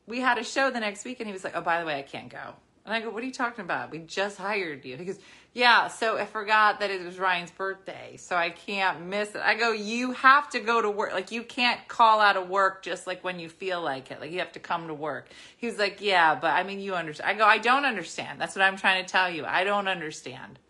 [0.07, 1.99] we had a show the next week, and he was like, "Oh, by the way,
[1.99, 2.55] I can't go."
[2.87, 3.91] And I go, "What are you talking about?
[3.91, 5.19] We just hired you." He goes
[5.53, 9.41] yeah, so I forgot that it was Ryan's birthday, so I can't miss it.
[9.45, 11.13] I go, you have to go to work.
[11.13, 14.21] Like, you can't call out of work just like when you feel like it.
[14.21, 15.29] Like, you have to come to work.
[15.57, 17.31] He was like, yeah, but I mean, you understand.
[17.31, 18.41] I go, I don't understand.
[18.41, 19.45] That's what I'm trying to tell you.
[19.45, 20.61] I don't understand.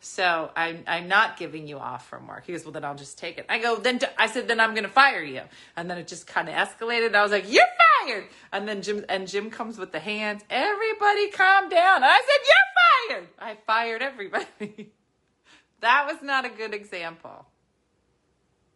[0.00, 2.46] So I'm, I'm not giving you off from work.
[2.46, 3.46] He goes, well, then I'll just take it.
[3.48, 5.42] I go, then, I said, then I'm to fire you.
[5.76, 7.14] And then it just kind of escalated.
[7.14, 7.64] I was like, you're
[8.04, 8.26] fired.
[8.52, 10.42] And then Jim, and Jim comes with the hands.
[10.50, 12.04] Everybody calm down.
[12.04, 13.28] I said, you're fired.
[13.38, 14.92] I fired everybody.
[15.80, 17.46] that was not a good example.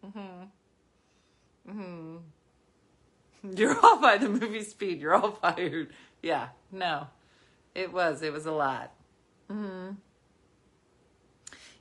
[0.04, 0.44] Mm-hmm.
[1.70, 2.16] Mm-hmm.
[3.56, 5.00] You're all by the movie speed.
[5.00, 5.92] You're all fired.
[6.22, 7.06] Yeah, no.
[7.74, 8.22] It was.
[8.22, 8.92] It was a lot.
[9.50, 9.92] Mm-hmm.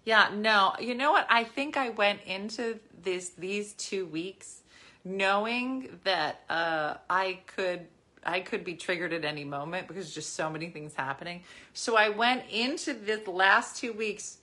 [0.05, 0.73] Yeah, no.
[0.79, 1.27] You know what?
[1.29, 4.61] I think I went into this these two weeks
[5.03, 7.87] knowing that uh, I could
[8.25, 11.43] I could be triggered at any moment because just so many things happening.
[11.73, 14.37] So I went into this last two weeks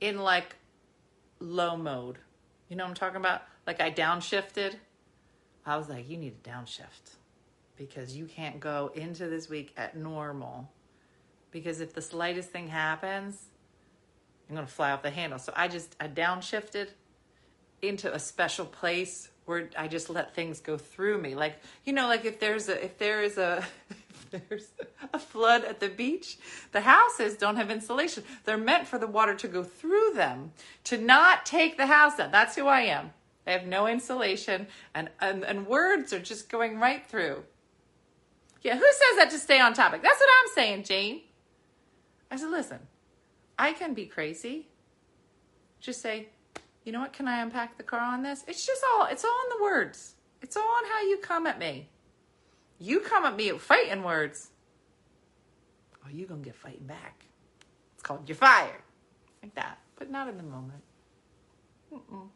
[0.00, 0.56] in like
[1.40, 2.18] low mode.
[2.68, 3.42] You know what I'm talking about?
[3.66, 4.74] Like I downshifted.
[5.64, 7.16] I was like, you need to downshift
[7.76, 10.70] because you can't go into this week at normal.
[11.50, 13.47] Because if the slightest thing happens,
[14.48, 15.38] I'm going to fly off the handle.
[15.38, 16.88] So I just, I downshifted
[17.82, 21.34] into a special place where I just let things go through me.
[21.34, 23.64] Like, you know, like if there's a, if there is a,
[24.30, 24.68] there's
[25.12, 26.38] a flood at the beach,
[26.72, 28.24] the houses don't have insulation.
[28.44, 30.52] They're meant for the water to go through them,
[30.84, 32.30] to not take the house down.
[32.30, 33.12] That's who I am.
[33.46, 37.42] I have no insulation and, and, and words are just going right through.
[38.62, 40.02] Yeah, who says that to stay on topic?
[40.02, 41.22] That's what I'm saying, Jane.
[42.30, 42.80] I said, listen,
[43.58, 44.68] I can be crazy.
[45.80, 46.28] Just say,
[46.84, 47.12] you know what?
[47.12, 48.44] Can I unpack the car on this?
[48.46, 50.14] It's just all, it's all in the words.
[50.40, 51.88] It's all on how you come at me.
[52.78, 54.50] You come at me with fighting words.
[56.04, 57.24] Oh, you to get fighting back.
[57.94, 58.82] It's called you're fired.
[59.42, 59.78] Like that.
[59.96, 60.82] But not in the moment.
[61.92, 62.28] Mm-mm.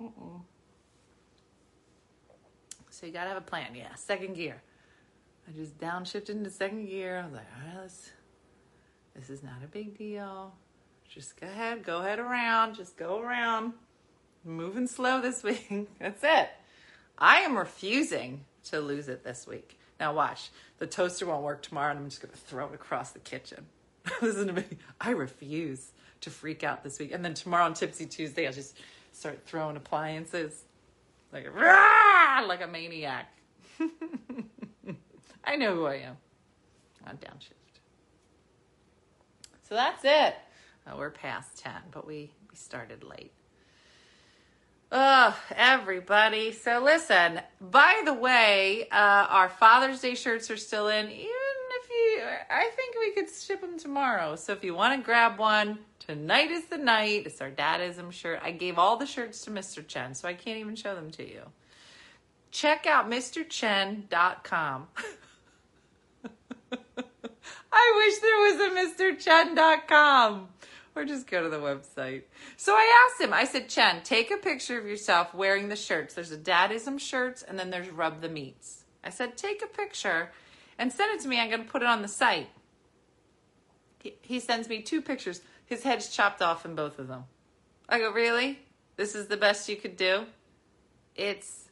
[0.00, 0.40] Mm-mm.
[2.90, 3.74] So you got to have a plan.
[3.74, 3.94] Yeah.
[3.96, 4.62] Second gear.
[5.46, 7.18] I just downshifted into second gear.
[7.20, 8.10] I was like, all right, let's
[9.14, 10.52] this is not a big deal.
[11.08, 13.74] Just go ahead, go ahead around, just go around.
[14.44, 15.88] Moving slow this week.
[15.98, 16.48] That's it.
[17.18, 19.78] I am refusing to lose it this week.
[20.00, 20.50] Now watch.
[20.78, 23.66] The toaster won't work tomorrow and I'm just gonna throw it across the kitchen.
[24.22, 24.64] Listen to me.
[25.00, 25.92] I refuse
[26.22, 27.12] to freak out this week.
[27.12, 28.76] And then tomorrow on Tipsy Tuesday, I'll just
[29.12, 30.64] start throwing appliances
[31.32, 33.28] like rah, like a maniac.
[35.44, 36.16] I know who I am.
[37.06, 37.63] I'm downshift.
[39.74, 40.36] So that's it.
[40.86, 43.32] Oh, we're past 10, but we, we started late.
[44.92, 46.52] Oh, everybody.
[46.52, 51.06] So listen, by the way, uh, our Father's Day shirts are still in.
[51.06, 54.36] Even if you, I think we could ship them tomorrow.
[54.36, 57.24] So if you want to grab one, tonight is the night.
[57.26, 58.38] It's our dadism shirt.
[58.44, 59.84] I gave all the shirts to Mr.
[59.84, 61.42] Chen, so I can't even show them to you.
[62.52, 64.86] Check out MrChen.com.
[67.74, 70.48] I wish there was a MrChen.com.
[70.96, 72.22] Or just go to the website.
[72.56, 76.14] So I asked him, I said, Chen, take a picture of yourself wearing the shirts.
[76.14, 78.84] There's a dadism shirts and then there's rub the meats.
[79.02, 80.30] I said, take a picture
[80.78, 81.40] and send it to me.
[81.40, 82.48] I'm going to put it on the site.
[83.98, 85.40] He, he sends me two pictures.
[85.66, 87.24] His head's chopped off in both of them.
[87.88, 88.60] I go, really?
[88.96, 90.26] This is the best you could do?
[91.16, 91.70] It's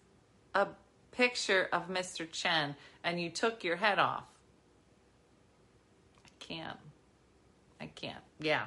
[0.53, 0.66] a
[1.12, 2.28] picture of Mr.
[2.30, 2.74] Chen
[3.05, 4.24] and you took your head off.
[6.43, 6.78] Can't.
[7.80, 8.22] I can't.
[8.40, 8.66] Yeah.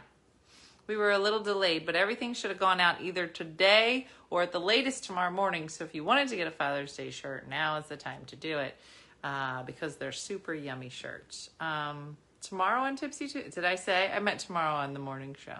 [0.87, 4.51] We were a little delayed, but everything should have gone out either today or at
[4.51, 5.67] the latest tomorrow morning.
[5.67, 8.35] So if you wanted to get a Father's Day shirt, now is the time to
[8.35, 8.75] do it
[9.23, 11.49] uh, because they're super yummy shirts.
[11.59, 14.11] Um, tomorrow on Tipsy Tuesday, did I say?
[14.13, 15.57] I meant tomorrow on the morning show.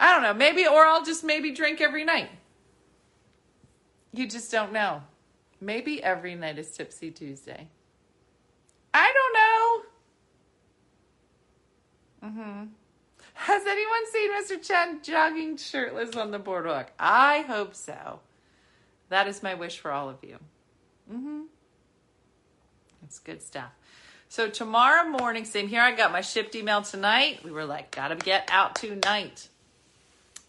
[0.00, 0.34] I don't know.
[0.34, 2.30] Maybe, or I'll just maybe drink every night.
[4.12, 5.02] You just don't know.
[5.60, 7.68] Maybe every night is Tipsy Tuesday.
[8.94, 9.43] I don't know.
[12.24, 12.64] Mm-hmm.
[13.34, 14.66] Has anyone seen Mr.
[14.66, 16.92] Chen jogging shirtless on the boardwalk?
[16.98, 18.20] I hope so.
[19.08, 20.38] That is my wish for all of you.
[21.12, 21.42] Mm-hmm.
[23.02, 23.72] It's good stuff.
[24.28, 25.82] So tomorrow morning, same here.
[25.82, 27.44] I got my shipped email tonight.
[27.44, 29.48] We were like, gotta get out tonight.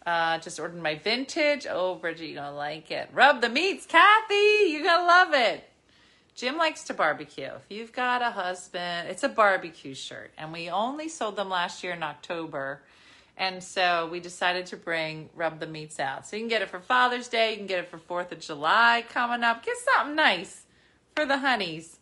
[0.06, 1.68] Uh, just ordered my vintage.
[1.70, 3.10] Oh, Bridget, you gonna like it.
[3.14, 4.70] Rub the meats, Kathy.
[4.72, 5.70] You're gonna love it.
[6.36, 7.46] Jim likes to barbecue.
[7.46, 10.32] If you've got a husband, it's a barbecue shirt.
[10.38, 12.82] And we only sold them last year in October.
[13.38, 16.28] And so we decided to bring Rub the Meats out.
[16.28, 18.42] So you can get it for Father's Day, you can get it for 4th of
[18.42, 19.66] July coming up.
[19.66, 20.64] Get something nice
[21.16, 22.00] for the honeys.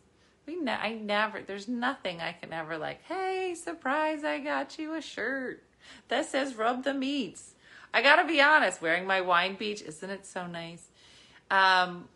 [0.47, 4.95] We ne- I never, there's nothing I can ever like, hey, surprise, I got you
[4.95, 5.63] a shirt
[6.07, 7.53] that says Rub the Meats.
[7.93, 10.89] I gotta be honest, wearing my wine beach, isn't it so nice?
[11.51, 12.09] Um,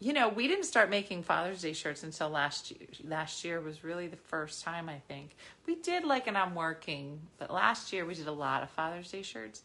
[0.00, 2.88] you know, we didn't start making Father's Day shirts until last year.
[3.04, 5.34] Last year was really the first time, I think.
[5.66, 9.10] We did like an I'm working, but last year we did a lot of Father's
[9.10, 9.62] Day shirts.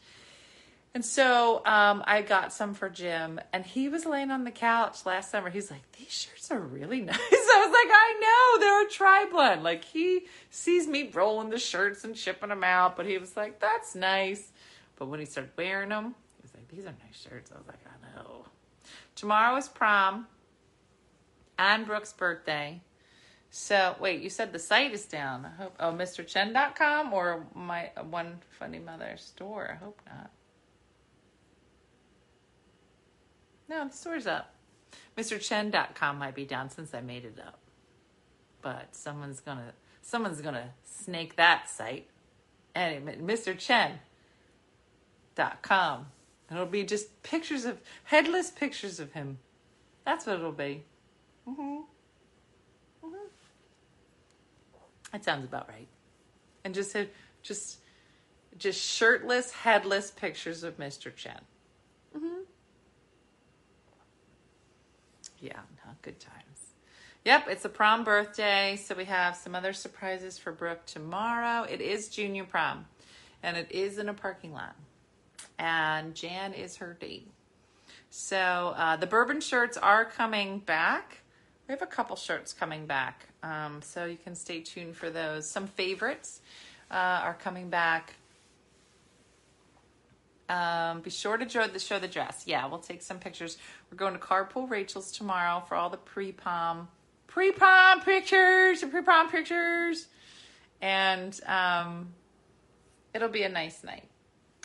[0.95, 5.05] And so um, I got some for Jim, and he was laying on the couch
[5.05, 5.49] last summer.
[5.49, 7.17] He's like, These shirts are really nice.
[7.19, 9.63] I was like, I know, they're a tri blend.
[9.63, 13.59] Like, he sees me rolling the shirts and shipping them out, but he was like,
[13.59, 14.51] That's nice.
[14.95, 17.51] But when he started wearing them, he was like, These are nice shirts.
[17.51, 18.45] I was like, I know.
[19.15, 20.27] Tomorrow is prom
[21.57, 22.81] and Brooke's birthday.
[23.49, 25.45] So wait, you said the site is down.
[25.45, 29.77] I hope oh MrChen.com or my one funny mother store.
[29.79, 30.31] I hope not.
[33.69, 34.55] No, the store's up.
[35.15, 37.59] MrChen.com might be down since I made it up.
[38.61, 42.09] But someone's gonna someone's gonna snake that site.
[42.73, 43.99] And MrChen.com.
[46.53, 49.39] It'll be just pictures of headless pictures of him.
[50.05, 50.83] That's what it'll be.
[51.47, 51.61] Mm-hmm.
[53.03, 53.27] Mm-hmm.
[55.11, 55.87] That sounds about right.
[56.63, 56.95] And just
[57.41, 57.79] just
[58.57, 61.13] just shirtless, headless pictures of Mr.
[61.15, 61.39] Chen.
[62.15, 62.41] Mm-hmm.
[65.39, 66.43] Yeah, no, good times.
[67.25, 71.63] Yep, it's a prom birthday, so we have some other surprises for Brooke tomorrow.
[71.63, 72.85] It is junior prom,
[73.41, 74.75] and it is in a parking lot.
[75.59, 77.29] And Jan is her date.
[78.09, 81.19] So uh, the bourbon shirts are coming back.
[81.67, 85.49] We have a couple shirts coming back, um, so you can stay tuned for those.
[85.49, 86.41] Some favorites
[86.91, 88.13] uh, are coming back.
[90.49, 92.43] Um, be sure to show the, show the dress.
[92.45, 93.57] Yeah, we'll take some pictures.
[93.89, 96.89] We're going to Carpool Rachel's tomorrow for all the pre-pom,
[97.27, 100.07] pre-pom pictures, pre-pom pictures,
[100.81, 102.09] and um,
[103.13, 104.03] it'll be a nice night.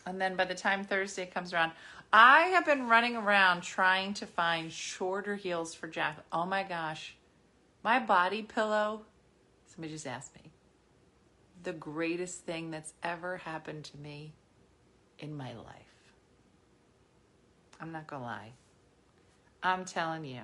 [0.09, 1.72] And then by the time Thursday comes around,
[2.11, 6.16] I have been running around trying to find shorter heels for Jack.
[6.32, 7.14] Oh my gosh.
[7.84, 9.02] My body pillow,
[9.66, 10.50] somebody just asked me,
[11.62, 14.32] the greatest thing that's ever happened to me
[15.18, 16.14] in my life.
[17.78, 18.52] I'm not going to lie.
[19.62, 20.40] I'm telling you.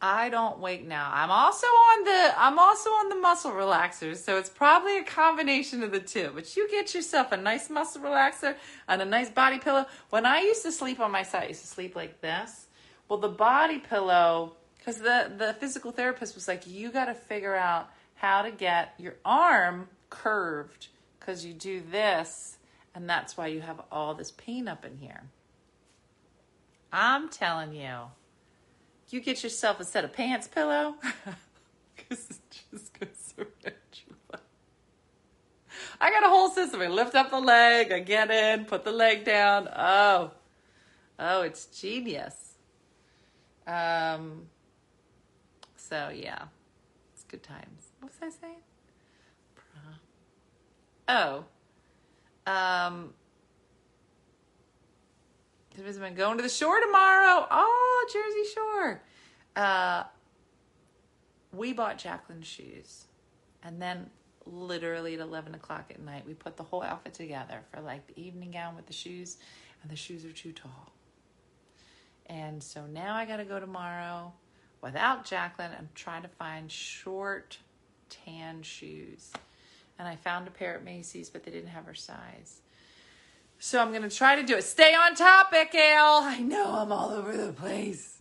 [0.00, 1.10] I don't wake now.
[1.12, 5.82] I'm also on the I'm also on the muscle relaxers, so it's probably a combination
[5.82, 6.30] of the two.
[6.34, 9.86] But you get yourself a nice muscle relaxer and a nice body pillow.
[10.10, 12.66] When I used to sleep on my side, I used to sleep like this.
[13.08, 17.54] Well, the body pillow, because the the physical therapist was like, you got to figure
[17.54, 20.88] out how to get your arm curved
[21.18, 22.58] because you do this,
[22.94, 25.22] and that's why you have all this pain up in here.
[26.92, 28.10] I'm telling you
[29.10, 30.96] you get yourself a set of pants pillow
[31.96, 32.40] because it
[32.70, 33.24] just goes
[36.00, 36.82] I got a whole system.
[36.82, 39.68] I lift up the leg, I get in, put the leg down.
[39.74, 40.32] Oh,
[41.18, 42.34] oh, it's genius.
[43.66, 44.42] Um,
[45.76, 46.42] so yeah,
[47.14, 47.92] it's good times.
[48.00, 48.60] What was I saying?
[51.06, 51.44] Oh,
[52.46, 53.14] um,
[55.76, 57.46] I'm going to the shore tomorrow.
[57.50, 59.02] Oh, Jersey Shore.
[59.56, 60.04] Uh,
[61.52, 63.06] we bought Jacqueline's shoes.
[63.62, 64.10] And then,
[64.46, 68.20] literally at 11 o'clock at night, we put the whole outfit together for like the
[68.20, 69.38] evening gown with the shoes.
[69.82, 70.92] And the shoes are too tall.
[72.26, 74.32] And so now I got to go tomorrow
[74.80, 75.72] without Jacqueline.
[75.76, 77.58] I'm trying to find short
[78.08, 79.32] tan shoes.
[79.98, 82.60] And I found a pair at Macy's, but they didn't have her size.
[83.64, 84.64] So I'm going to try to do it.
[84.64, 86.20] Stay on topic, Ale.
[86.22, 88.18] I know I'm all over the place.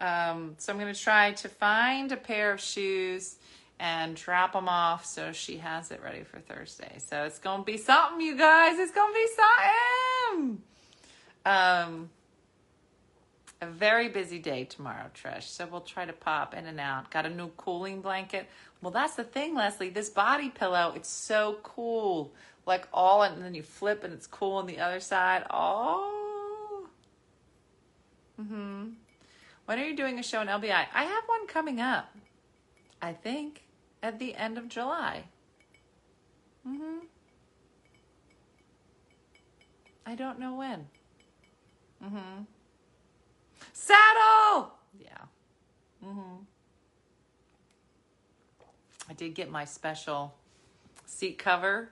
[0.00, 3.36] Um, so I'm going to try to find a pair of shoes
[3.78, 6.96] and drop them off so she has it ready for Thursday.
[6.98, 8.80] So it's going to be something, you guys.
[8.80, 9.28] It's going to be
[10.32, 10.62] something.
[11.46, 12.10] Um,
[13.62, 15.44] a very busy day tomorrow, Trish.
[15.44, 17.12] So we'll try to pop in and out.
[17.12, 18.48] Got a new cooling blanket.
[18.82, 19.90] Well, that's the thing, Leslie.
[19.90, 22.32] This body pillow, it's so cool.
[22.66, 25.44] Like all, and then you flip and it's cool on the other side.
[25.50, 26.88] Oh.
[28.40, 28.88] Mm-hmm.
[29.66, 30.86] When are you doing a show in LBI?
[30.92, 32.12] I have one coming up.
[33.00, 33.62] I think
[34.02, 35.24] at the end of July.
[36.66, 37.06] Mm-hmm.
[40.04, 40.86] I don't know when.
[42.04, 42.42] Mm-hmm.
[43.72, 44.72] Saddle!
[44.98, 45.24] Yeah.
[46.04, 46.42] Mm-hmm.
[49.08, 50.34] I did get my special
[51.06, 51.90] seat cover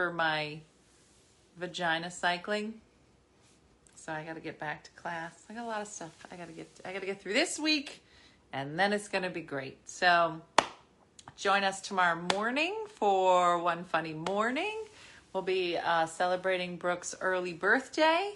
[0.00, 0.58] for my
[1.58, 2.72] vagina cycling.
[3.96, 5.34] So I got to get back to class.
[5.50, 7.34] I got a lot of stuff I got to get I got to get through
[7.34, 8.02] this week
[8.50, 9.76] and then it's going to be great.
[9.86, 10.40] So
[11.36, 14.84] join us tomorrow morning for one funny morning.
[15.34, 18.32] We'll be uh, celebrating Brooke's early birthday.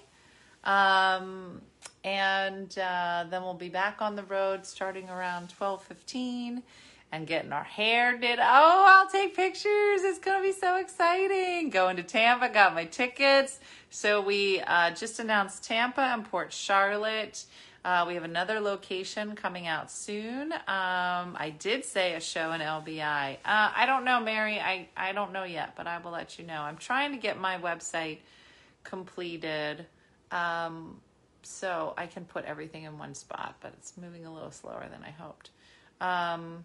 [0.65, 1.63] Um,
[2.05, 6.61] and uh, then we'll be back on the road starting around 12:15
[7.15, 8.41] and getting our hair did.
[8.41, 10.03] Oh, I'll take pictures.
[10.03, 11.71] It's going to be so exciting.
[11.71, 13.61] Going to Tampa, got my tickets.
[13.89, 17.45] So we uh, just announced Tampa and Port Charlotte.
[17.85, 20.53] Uh, we have another location coming out soon.
[20.53, 23.35] Um, I did say a show in LBI.
[23.35, 24.59] Uh, I don't know, Mary.
[24.59, 26.63] I, I don't know yet, but I will let you know.
[26.63, 28.19] I'm trying to get my website
[28.83, 29.87] completed.
[30.33, 30.97] Um,
[31.43, 35.05] so I can put everything in one spot, but it's moving a little slower than
[35.05, 35.51] I hoped.
[36.01, 36.65] Um,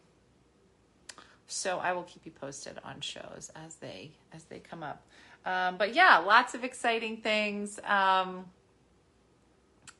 [1.49, 5.03] so I will keep you posted on shows as they as they come up.
[5.45, 7.79] Um, but yeah, lots of exciting things.
[7.85, 8.45] Um,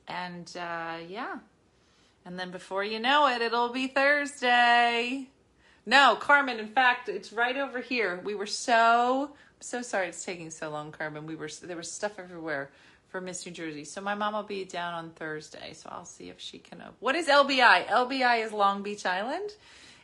[0.08, 1.39] and uh, yeah,
[2.26, 5.28] and then before you know it, it'll be Thursday.
[5.86, 6.60] No, Carmen.
[6.60, 8.22] In fact, it's right over here.
[8.24, 11.26] We were so so sorry it's taking so long, Carmen.
[11.26, 12.70] We were there was stuff everywhere
[13.10, 13.84] for Miss New Jersey.
[13.84, 15.74] So my mom will be down on Thursday.
[15.74, 16.82] So I'll see if she can.
[17.00, 17.88] What is LBI?
[17.88, 19.52] LBI is Long Beach Island,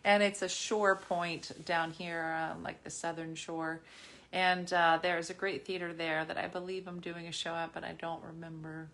[0.06, 3.82] and it's a shore point down here, uh, like the southern shore.
[4.32, 7.74] And uh, there's a great theater there that I believe I'm doing a show at,
[7.74, 8.88] but I don't remember.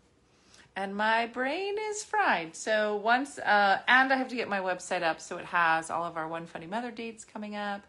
[0.76, 2.56] And my brain is fried.
[2.56, 6.06] So once, uh, and I have to get my website up so it has all
[6.06, 7.82] of our One Funny Mother dates coming up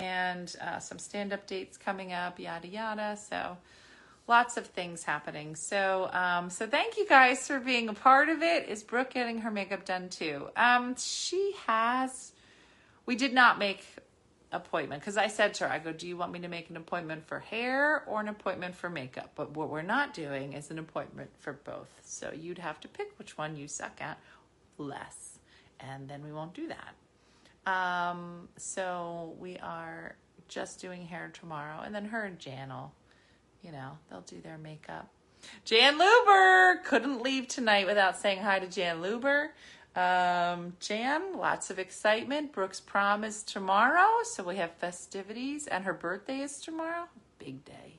[0.00, 3.16] and uh, some stand up dates coming up, yada yada.
[3.16, 3.56] So
[4.26, 5.54] lots of things happening.
[5.54, 8.68] So, um, so thank you guys for being a part of it.
[8.68, 10.48] Is Brooke getting her makeup done too?
[10.56, 12.32] Um, she has.
[13.06, 13.84] We did not make
[14.52, 16.76] appointment because I said to her, I go, do you want me to make an
[16.76, 19.32] appointment for hair or an appointment for makeup?
[19.34, 22.00] But what we're not doing is an appointment for both.
[22.04, 24.18] So you'd have to pick which one you suck at
[24.78, 25.38] less,
[25.80, 27.70] and then we won't do that.
[27.70, 30.16] Um, so we are
[30.48, 32.92] just doing hair tomorrow, and then her and Jan will
[33.64, 35.08] you know, they'll do their makeup.
[35.64, 39.48] Jan Luber couldn't leave tonight without saying hi to Jan Luber.
[39.96, 42.52] Um, Jan, lots of excitement.
[42.52, 47.04] Brooke's prom is tomorrow, so we have festivities, and her birthday is tomorrow.
[47.38, 47.98] Big day.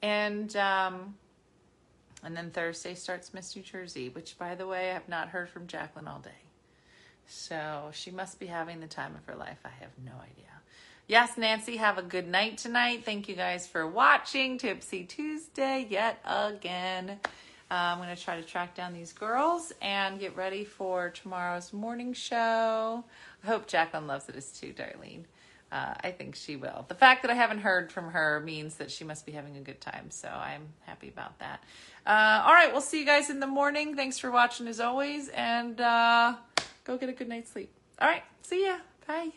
[0.00, 1.14] And um,
[2.24, 5.50] and then Thursday starts Miss New Jersey, which, by the way, I have not heard
[5.50, 6.30] from Jacqueline all day.
[7.26, 9.58] So she must be having the time of her life.
[9.64, 10.46] I have no idea.
[11.08, 13.04] Yes, Nancy, have a good night tonight.
[13.04, 17.18] Thank you guys for watching Tipsy Tuesday yet again.
[17.72, 21.72] Uh, I'm going to try to track down these girls and get ready for tomorrow's
[21.72, 23.02] morning show.
[23.42, 25.24] I hope Jacqueline loves it as too, Darlene.
[25.72, 26.84] Uh, I think she will.
[26.88, 29.60] The fact that I haven't heard from her means that she must be having a
[29.60, 31.64] good time, so I'm happy about that.
[32.06, 33.96] Uh, all right, we'll see you guys in the morning.
[33.96, 36.34] Thanks for watching as always, and uh,
[36.84, 37.72] go get a good night's sleep.
[37.98, 38.76] All right, see ya.
[39.06, 39.30] Bye.